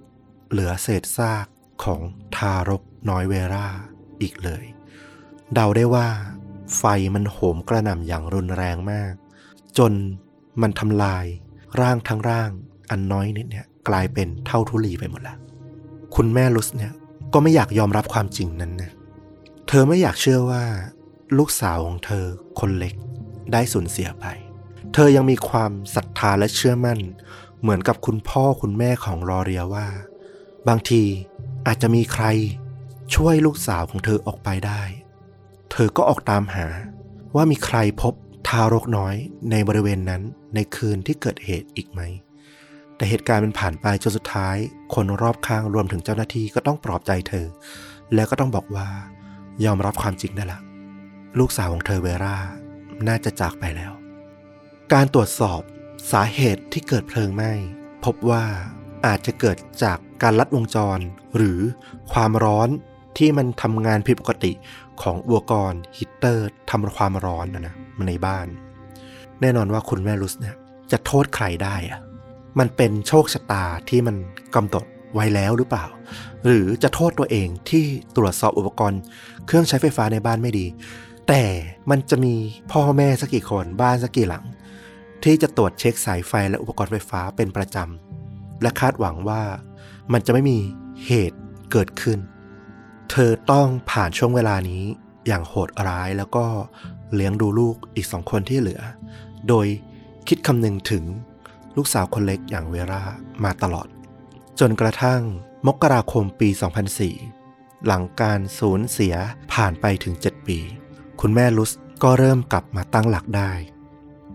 [0.50, 1.46] เหลือเศษซาก
[1.84, 2.02] ของ
[2.36, 3.68] ทารกน้อยเวรา
[4.22, 4.64] อีกเลย
[5.54, 6.08] เดาได้ว่า
[6.78, 6.84] ไฟ
[7.16, 9.14] มันโหมกระหน่ำอย่างรุนแรงมาก
[9.78, 9.92] จน
[10.62, 11.26] มันทำลาย
[11.82, 12.50] ร่างทั้งร่าง
[12.90, 15.38] อันน้อยนิดเนี่ยกลายเป็นเท่าทุลีไปหมดแล้ว
[16.16, 16.92] คุณแม่ลุสเนี่ย
[17.34, 18.92] ก็ไม่อยากยอมรับความจริงนั้นนะ
[19.68, 20.64] เธอไม่อยากเชื่อว่า
[21.38, 22.26] ลูกสาวของเธอ
[22.60, 22.96] คนเล็ก
[23.52, 24.26] ได้สูญเสียไป
[24.94, 27.00] เธอยังมีความศรัทธาและเชื่อมั่น
[27.62, 29.88] เหมือนกับคุณพ่อคุณแม่ของรอเรียว่า
[30.68, 31.04] บางที
[31.68, 32.26] อาจจะมีใคร
[33.16, 34.82] ช่วยลูกสาวของเธอออกไปได้
[35.76, 36.68] เธอก็ออกตามหา
[37.36, 38.14] ว่ามีใครพบ
[38.48, 39.16] ทารกน้อย
[39.52, 40.22] ในบริเวณนั้น
[40.56, 42.02] ในคืนที่เกิดเหตุอีกไหม
[42.96, 44.56] แต่เหตุการณ์มันผ่านไปจนสุดท้าย
[44.94, 47.48] คนรอบข้างรวมถึงเจ้าหน้าที่ก็ต้องปลอบใจเธอ
[48.14, 48.88] แล้วก็ต้องบอกว่า
[49.66, 50.60] ยอมรับความจริงได้ละ
[51.40, 52.38] ลูกสาวของเธอเวรา
[53.08, 53.92] น่าจะจากไปแล้ว
[54.94, 55.62] การตรวจสอบ
[56.12, 57.52] สาเหตุที่เกิดเพลิงไหม้
[58.06, 58.44] พบว่า
[59.06, 61.00] อาจจะเกิดจากการลัดวงจร
[61.36, 61.60] หรือ
[62.14, 62.70] ความร้อน
[63.18, 64.52] ที่มันทำงานผิดปกติ
[65.02, 67.76] ของอุปกรณ์ฮีตเตอร์ทำความร้อนนะนะ
[68.08, 68.48] ในบ้าน
[69.42, 70.56] แน่นอนว่าคุณแม่รุสเนี่ย
[70.92, 72.00] จะโทษใครได้อะ
[72.60, 74.16] มันเป็นโชคชะตาที่มัน
[74.56, 75.86] กำหนดไว้แล้วหรือเปล่า
[76.46, 77.84] หรือจะโทษตัวเองที่
[78.16, 79.02] ตรวจสอบอุปกรณ์
[79.46, 80.66] เครื่องใช้ไฟฟ้าในบ้านไม่ดี
[81.28, 81.44] แต่
[81.90, 82.36] มันจะมี
[82.72, 84.46] พ่อแม่สักกี่คนบ้านสักกี่หลัง
[85.24, 89.42] ที่จะตรวจเช็คสายไฟและอุปกรณ์ไฟฟ้าเป็นประจำและคาดหวังว่า
[90.14, 90.58] มันจะไม่มี
[91.06, 91.40] เหตุ
[91.72, 92.20] เกิดขึ้น
[93.16, 94.84] เธอต้องผ่านช่วงเวลานี้
[95.28, 96.46] อย่างโหดร้ายแล้วก็
[97.16, 98.82] เลี้ยงดูลูกอีกสองคนที่เหลือ
[99.48, 99.68] โดย
[100.28, 101.04] คิดคำนึงถึง
[101.76, 103.04] ลูกสาวคนเล็กอย่างเวรา
[103.44, 103.88] มาตลอด
[104.60, 105.22] จนกระทั่ง
[105.68, 106.50] มกราคมปี
[107.18, 109.16] 2004 หลังการสูญเสีย
[109.54, 110.60] ผ่านไปถึง 7 ปี
[111.22, 111.72] คุณแม่ลุส
[112.04, 113.52] ก็เริ่มกลับมาตั้งหลักได้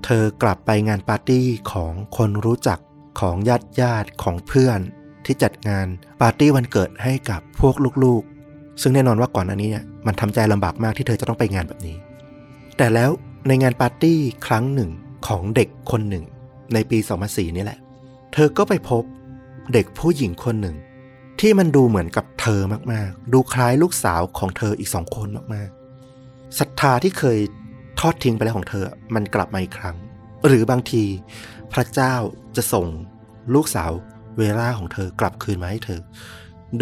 [0.05, 2.79] เธอกลับไปงานปาร์ตี้ของคนรู้จัก
[3.21, 4.81] ของญาติญาติของเพื่อน
[5.25, 5.87] ที่จัดงาน
[6.21, 8.38] ปาร์ตี้วันเกิดให้กับพวกลูกๆ
[8.83, 11.97] ซึ่งแน่นอนว่าก่อนอันนี้เนี่ยมันทำใจลำบากมากที่เธอจะต้องไปงานแบบนี้
[12.77, 13.11] แต่แล้ว
[13.49, 14.91] ในงานปาร์ตี้ครั้งหนึ่ง
[15.27, 16.25] ของเด็กคนหนึ่ง
[16.75, 16.99] ในปี
[17.29, 17.79] 2004 นี่แหละ
[18.33, 19.03] เธอก็ไปพบ
[19.73, 20.77] เด็กผู้หญิงคนหนึ่ง
[21.41, 22.61] ที่มันดูเหมือนกับเธอ
[22.93, 27.39] มากๆ ดูคล้ายลูกสาวของเธออีกสองคนมากๆศรัทธาที่เคย
[28.01, 29.97] ทอดทิ้งไปแล้วของเธอ มันกลับมาอีกครั้ง
[30.47, 31.05] หรือบางที
[31.73, 32.15] พระเจ้า
[32.57, 32.87] จะส่ง
[33.55, 33.91] ลูกสาว
[34.39, 36.01] เวลาของเธอกลับคืนมาให้เธอ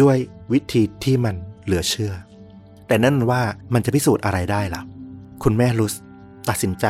[0.01, 0.17] ด้วย
[0.53, 1.35] วิธีที่มัน
[1.67, 2.13] เหลือเชื่อ
[2.87, 3.41] แต่นั่นว่า
[3.73, 4.81] มันจะพิสูจน์อะไรได้ล่ะ
[5.43, 5.93] คุณแม่ลุส
[6.49, 6.87] ตัดสินใจ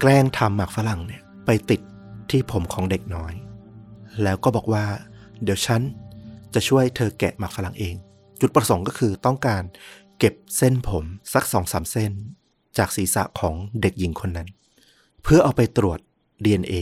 [0.00, 1.80] แกล้งทำหมากฝรั่งเนี่ย ไปติด
[2.30, 3.32] ที่ผมของเด็กน้อย
[4.22, 4.84] แล้วก็บอกว่า
[5.42, 5.82] เดี๋ยวฉัน
[6.54, 7.94] จะช่วยเธอแกะหมากฝรั่งเอง
[8.40, 9.62] จุดประสงค์ก็คือต้องการ
[10.18, 12.12] เก็บเส้นผมสักสองสามเส้น
[12.78, 14.48] จากศีรษะของเด็กหญิงคนนั้น
[15.22, 15.98] เพื่อเอาไปตรวจ
[16.44, 16.74] DNA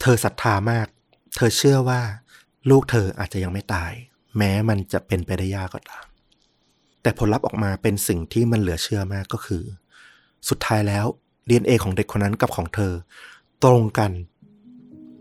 [0.00, 0.86] เธอศรัทธามาก
[1.36, 2.02] เธอเชื่อว่า
[2.70, 3.92] ลูกเธออาจจะยังไม่ตาย
[4.36, 6.04] แม้มันจะเป็นไปได้ยากก็ตาม
[7.02, 9.64] แต่ผลลัพธ์ออกมาเป็นสิ่งที่มันเหลือเชื่อมากก็คือ
[10.48, 11.06] สุดท้ายแล้ว
[11.48, 12.92] DNA ของเด็กคนนั้นกับของเธอ
[13.64, 14.12] ตรงกัน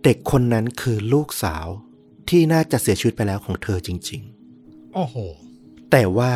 [0.04, 1.68] เด็กคนนั้นคือลูกสาว
[2.30, 4.22] ที่น่าจะเสียชีวิตไปแล้วของเธอจริง
[4.94, 6.34] โอ้โหๆแต่ว่า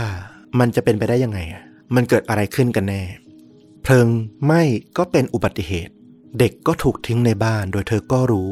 [0.60, 1.64] มันจะเป็นไปได้ยังไงอะ
[1.96, 3.04] มันเกิดอะไรขึ้นกันแน่
[3.84, 4.08] เพลิง
[4.46, 4.62] ไหม้
[4.98, 5.94] ก็เป็นอุบัติเหตุ
[6.40, 8.52] เด็กก็ถูกทิ้งในบ้านโดยเธอก็รู้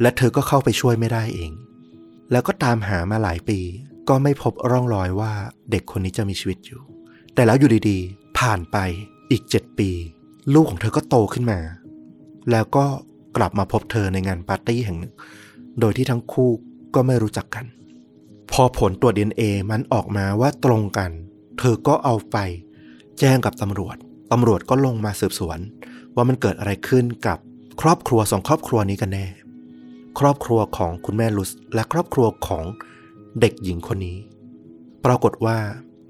[0.00, 1.52] และเธอก็เข้าไปช่วยไม่ได้เอง
[2.30, 3.60] แล้วก็ตามหามาหลายปี
[4.08, 5.32] ก็ไม่พบร่องรอยว่า
[5.70, 6.80] เด็กคนนี้จะมีชีวิตอยู่
[7.34, 8.76] แต่แล้วอยู่ดีๆ ผ่านไป
[9.30, 9.90] อีกเจ็ดปี
[10.54, 11.60] ลูกของเธอก็โตขึ้นมา
[12.50, 12.84] แล้วก็
[13.36, 15.14] กลับมาพบเธอในงานปาร์ตี้แห่งหนึ่ง
[15.80, 16.50] โดยที่ทั้งคู่
[16.94, 17.64] ก็ไม่รู้จักกัน
[18.52, 21.10] พอผลตรวจ DNA มันออกมาว่าตรงกัน
[21.58, 22.36] เธอก็เอาไป
[23.18, 23.96] แจ้งกับตำรวจ
[24.32, 25.58] ตำรวจก็ลงมาสืบสวน
[26.14, 27.38] ว่ามันเกิดอะไรขึ้นกับ
[27.80, 29.26] ครอบครัวสองครอบครัวนี้กันแน่
[30.18, 32.64] ครอบครัวของคุณแม่ลุสและครอบครัวของ
[33.40, 34.18] เด็กหญิงคนนี้
[35.04, 35.58] ปรากฏว่า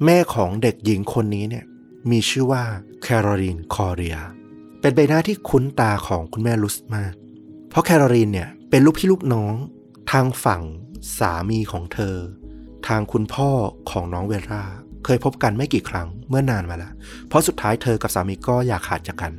[0.04, 1.64] แม่ของเด็กหญิงคนนี้เนี่ย
[2.10, 2.62] มีชื่อว่า
[3.02, 4.18] แคโรลีนคอเรีย
[4.80, 7.12] เป็นใบหน้าที่คุ้นตาของคุณแม่ลุสมาก
[7.70, 9.54] เพราะแคโรลีนเนี่ยเป็นลูกพี่ลูกน้อง
[10.12, 10.62] ทางฝั่ง
[11.18, 12.16] สามีของเธอ
[12.88, 13.50] ทางคุณพ่อ
[13.90, 14.64] ของน้องเวรา
[15.04, 16.92] เคยพบกันไม่กี่ครั้งเมื่อนานมาแล้ว
[17.28, 19.32] เพราะสุดท้ายเธอกับสามีก็อย่าขาดจากกัน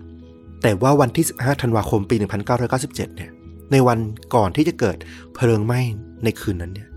[0.61, 2.15] แต่ว่าวันที่ 15 ธันวาคมปี
[2.61, 3.31] 1997 เนี่ย
[3.71, 3.99] ในวัน
[4.35, 4.97] ก่อนที่จะเกิด
[5.35, 5.79] เพลิงไหม้
[6.23, 6.88] ในคืนนั้นเนี่ย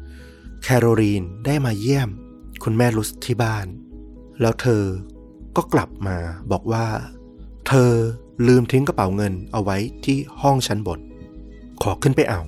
[0.63, 2.11] แคโรลีนได้มาเยี่ยม
[2.63, 3.67] คุณแม่ลุสที่บ้าน
[4.41, 4.85] แล้วเธอ
[5.57, 6.17] ก็กลับมา
[6.53, 6.87] บอกว่า
[7.69, 7.93] เธอ
[8.47, 11.01] ลืมทิ้งกระเป๋าเงินเอาไว้ที่ห้องชั้นบน
[11.83, 12.41] ขอขึ้นไปเอา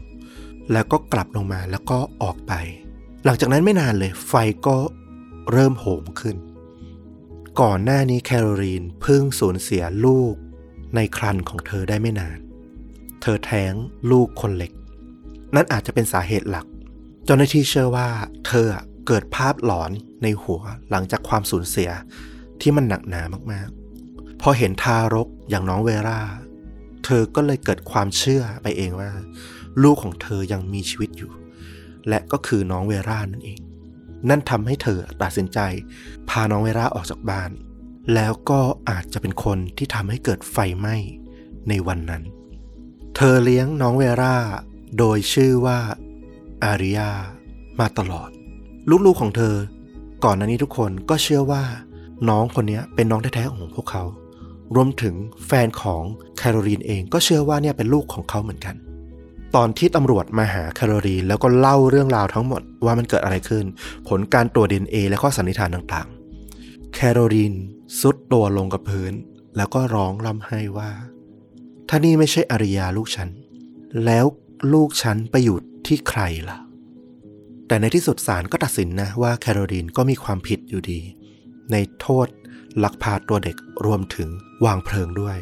[0.72, 2.52] แล้วก็กลับลงมาแล้วก็ออกไป
[3.24, 4.32] หลังจากนั้นไม่นานเลย ไฟ
[4.66, 4.76] ก็
[5.52, 6.36] เริ่มโหมขึ้น
[7.60, 10.34] ก่อนหน้านี้แคโรลีนเพิ่งสูญเสียลูก
[10.94, 12.38] ในครันของเธอได้ไม่นาน
[13.22, 13.72] เธอแท้ง
[14.10, 14.72] ลูกคนเล็ก
[15.54, 16.66] นั่นอาจจะเป็นสาเหตุหลัก
[17.25, 18.09] เจ้าหน้าที่เชื่อว่า
[18.47, 18.66] เธอ
[19.07, 19.91] เกิดภาพหลอน
[20.22, 21.91] ในหัวหลังจากความสูญเสีย
[22.61, 23.22] ที่มันหนักหนา
[23.53, 26.20] มากๆ พอเห็นทารกอย่างน้องเวรา
[27.05, 29.11] เธอก็เลยเกิดความเชื่อไปเองว่า
[29.83, 31.33] ลูกของเธอยังมีชีวิตอยู่
[32.09, 33.61] และก็คือน้องเวรานั่นเอง
[34.29, 35.59] นั่นทำให้เธอตัดสินใจ
[36.29, 37.51] พาน้องเวราออกจากบ้าน
[38.14, 38.61] แล้วก็
[38.91, 40.97] อาจจะเป็นคนที่ทำให้เกิดไฟไหม้
[41.68, 42.22] ในวันนั้น
[43.16, 44.37] เธอเลี้ยงน้องเวรา
[44.99, 45.79] โดยชื่อว่า
[46.64, 47.10] อาริยา
[47.80, 48.30] มาตลอด
[49.06, 49.54] ลูกๆของเธอ
[50.24, 51.62] ก่อนหน้านี้ทุกคนก็เชื่อว่า
[52.28, 54.04] น้องคนนี้เป็นน้องแท้ๆของพวกเขา
[54.74, 55.14] รวมถึง
[55.46, 56.02] แฟนของ
[56.36, 58.74] แคโรลีนเองก็เชื่อว่าเนี่ยเป็นลูกของเขาเหมือนกัน
[59.56, 63.64] ตอนที่ตำรวจมาหาแคโรลีนแล้วก็เล่าเรื่องราวทั้งหมดว่ามันเกิดอะไรขึ้น
[64.08, 67.54] ผลการตรวจดีเอ็นเอและข้อสันนิษฐานต่างๆ แคโรลีน
[68.01, 69.12] ทรุดตัวลงกับพื้น
[69.56, 70.90] แล้วก็ร้องร่ำไห้ว่า
[71.88, 73.28] ถ้านี่ไม่ใช่อาริยาลูกฉัน
[74.04, 74.24] แล้ว
[74.72, 76.58] ลูกฉันไปอยู่ที่ใครล่ะ
[77.66, 81.00] แต่ในที่สุดศาลก็ตัดสินนะว่าแคโรลีนก็มีความผิดอยู่ดี
[81.72, 82.28] ในโทษ
[82.84, 84.28] ลักพาตัวเด็กรวมถึง
[84.64, 85.38] วางเพลิงด้วย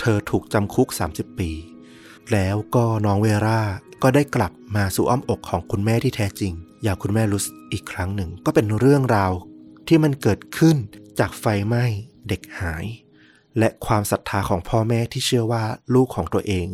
[0.00, 1.50] เธอถูกจำคุก 30 ปี
[2.32, 3.60] แล้วก็น้องเวรา
[4.02, 9.32] ก็ได้กลับมาสู่อ้อมอกของคุณแม่ที่แท้จริง อย่างคุณแม่ลุสอีกครั้งหนึ่ง ก็เป็นเรื่องราว
[9.88, 10.76] ที่มันเกิดขึ้น
[11.18, 11.84] จากไฟไหม้
[12.28, 12.84] เด็กหาย
[13.58, 16.66] และความศรัทธาของพ่อแม่ที่เชื่อว่าลูกของตัวเอง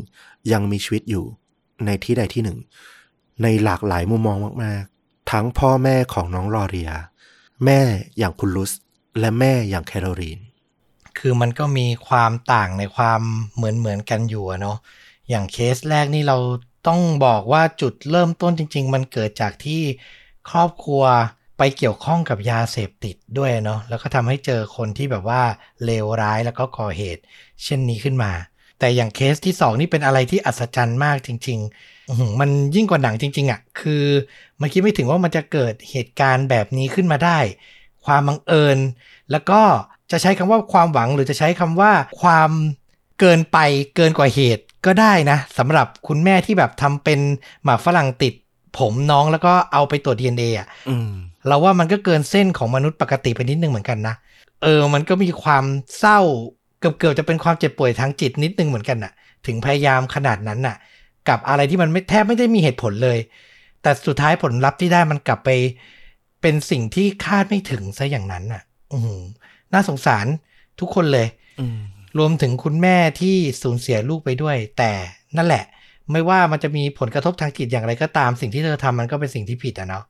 [0.53, 1.27] ยังมีชีวิตอยู่
[1.87, 2.59] ในที่ใดที่หนึ่ง
[3.43, 6.91] ในหลากหลายมุมมองมาก ๆ ทั้งพ่อแม่ของน้องลอเรีย
[7.65, 7.81] แม่
[8.19, 8.73] อย่างคุณลุส
[9.21, 10.41] และแม่อย่างแคโรลีน
[11.19, 13.21] คือมันก็มีความต่างในความ
[13.55, 14.79] เหมือนเหมือนกันอยู่เนาะ
[15.31, 16.39] อย่างเคสแรกนี่เรา
[16.87, 19.83] ต้องบอกว่าจุดเริ่มต้นจริง ๆ มันเกิดจากที่
[20.51, 21.05] ครอบครัว
[21.59, 25.43] ไปเกี่ยวข้องกับยาเสพติดด้วยเนาะแล้วก็ทำให้เจอคนที่แบบว่า
[25.85, 27.23] เลวร้ายแล้วก็ก่อเหตุ
[27.65, 28.33] เช่นนี้ขึ้นมา
[28.79, 34.05] แต่อย่างเคสที่สองนี่เป็นอะไรที่อัศจรรย์มากจริงๆอื้อหือมันยิ่งกว่าหนังจริง ๆอะ่ะ คือ
[34.61, 37.39] มันคิดไม่ถึงว่ามันจะเกิดเหตุการณ์แบบนี้ขึ้นมาได้
[38.05, 38.79] ความบังเอิญ
[39.31, 39.61] แล้วก็
[40.11, 42.51] จะใช้คำว่าความหวังหรือจะใช้คำว่าความ
[43.21, 43.59] เกินไป
[43.97, 47.21] เกินกว่าเหตุก็ได้นะสำหรับคุณแม่ที่แบบทำเป็น
[47.65, 48.35] หมากฝรั่งติด
[48.79, 51.11] ผมน้องแล้วก็เอาไปตรวจ DNA อะอืม
[51.47, 54.15] เราว่ามันก็เกินเส้นของมนุษย์ปกติไปนิดนึงเหมือนกันนะ
[54.63, 55.65] เออ มันก็มีความ
[55.99, 56.21] เศร้า
[56.81, 59.13] เกือบเกือบจะเป็นความเจ็บป่วยทางจิตนิดนึงเหมือนกันน่ะ
[59.47, 60.77] ถึงพยายามขนาดนั้นน่ะ
[61.29, 63.19] กับอะไรที่มันไม่แทบไม่ได้มีเหตุผลเลย
[63.83, 65.51] แต่สุดท้ายผลลัพธ์ที่ได้มันกลับไป
[66.43, 68.63] เป็นสิ่งที่คาดไม่ถึงซะอย่างนั้นน่ะ
[68.93, 69.23] อือหือ
[69.73, 70.27] น่าสงสาร
[70.81, 71.27] ทุกคนเลย
[71.61, 71.79] อืม
[72.19, 74.93] รวมถึงคุณแม่ที่สูญเสียลูกไปด้วย แต่
[75.37, 75.65] นั่นแหละ
[76.13, 80.05] ไม่ว่ามันจะมีผลกระทบทางจิตอย่างไรก็ตาม สิ่งที่เธอทำมันก็เป็นสิ่งที่ผิดอะเนาะ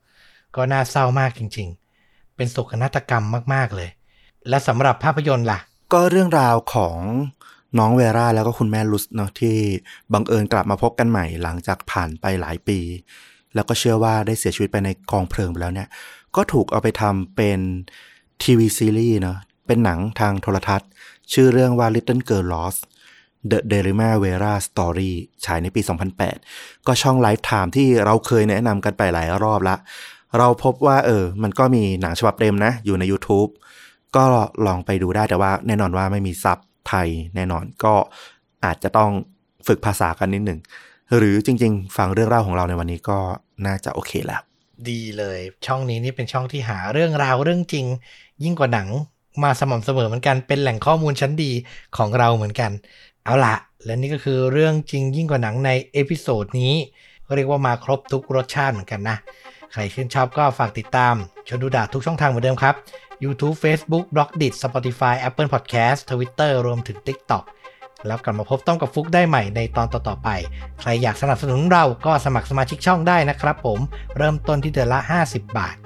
[0.56, 1.68] ก็น่าเศร้ามากจริง
[2.02, 3.90] ๆ เป็นโศกนาฏกรรมมาก ๆเลย
[4.48, 5.58] และสำหรับภาพยนตร์ล่ะ
[5.92, 6.96] ก็เรื่องราวของ
[7.78, 9.56] น้องเวราแล้วก็คุณแม่ลุสเนาะที่
[10.12, 12.78] บังเอิญกลับมาพบกันใหม่หลังจากผ่านไปหลายปี
[13.54, 15.88] แล้วก็เชื่อว่าได้เสียชีวิตไปในกองเพลิงไปแล้วเนี่ย
[16.36, 17.58] ก็ถูกเอาไปทำเป็น
[18.42, 20.88] ทีวีซีรีส์เนาะเป็นหนังทางโทรทัศน์
[21.32, 22.80] ชื่อเรื่องว่า Little Girl Lost
[23.50, 25.12] The Delimar Vera Story
[25.44, 25.80] ฉายในปี
[26.34, 29.76] 2008 ก็ช่อง Lifetime ที่เราเคยแนะนำกันไปหลายรอบละ
[30.38, 33.50] เราพบว่าเออ มันก็มีหนังฉบับเต็มนะ อยู่ใน YouTube
[34.16, 34.24] ก็
[34.66, 36.58] ลองไปดูได้แต่ว่าแน่นอนว่าไม่มีซับ
[36.88, 37.94] ไทยแน่นอนก็
[38.64, 39.10] อาจจะต้อง
[39.66, 40.60] ฝึกภาษากันนิดหนึ่ง
[41.16, 43.18] หรือจริง ๆ ฟังเรื่องเล่าของเราในวันนี้ก็
[43.66, 44.40] น่าจะโอเคแล้ว
[44.90, 47.86] ดีเลย ช่องนี้นี่เป็นช่องที่หาเรื่องราวเรื่องจริง
[48.44, 48.88] ยิ่งกว่าหนัง
[49.42, 51.50] มาสม่ำเสมอเหมือนกันเป็นแหล่งข้อมูลชั้นดี
[51.96, 52.70] ของเราเหมือนกัน
[53.24, 56.74] เอาละและนี่ก็คือเรื่องจริงยิ่งกว่าหนังใน episode นี้
[57.34, 59.16] เรียกว่ามาครบทุกรสชาติเหมือนกันนะ
[59.72, 61.14] ใครชื่นชอบก็ฝากติดตาม
[61.48, 62.74] ชนดูดาทุกช่องทางเหมือนเดิมครับ
[63.24, 67.44] YouTube Facebook b l o g d i t Spotify Apple Podcast Twitter รวมถึง TikTok
[68.06, 70.28] แล้วกลับมาพบต้องกับฟุกได้ใหม่ในตอนต่อๆไป
[70.80, 73.78] ใครอยากสนับสนุนเราก็สมัครสมาชิกช่องได้นะครับผม
[74.16, 75.76] เริ่มต้นที่เดือนละ 50 บาท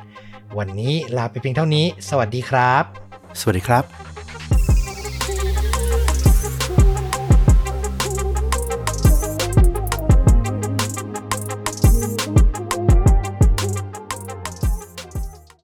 [0.59, 2.85] วันนี้ลาไปเพียงเท่านี้ สวัสดีครับ
[3.41, 4.10] สวัสดีครับ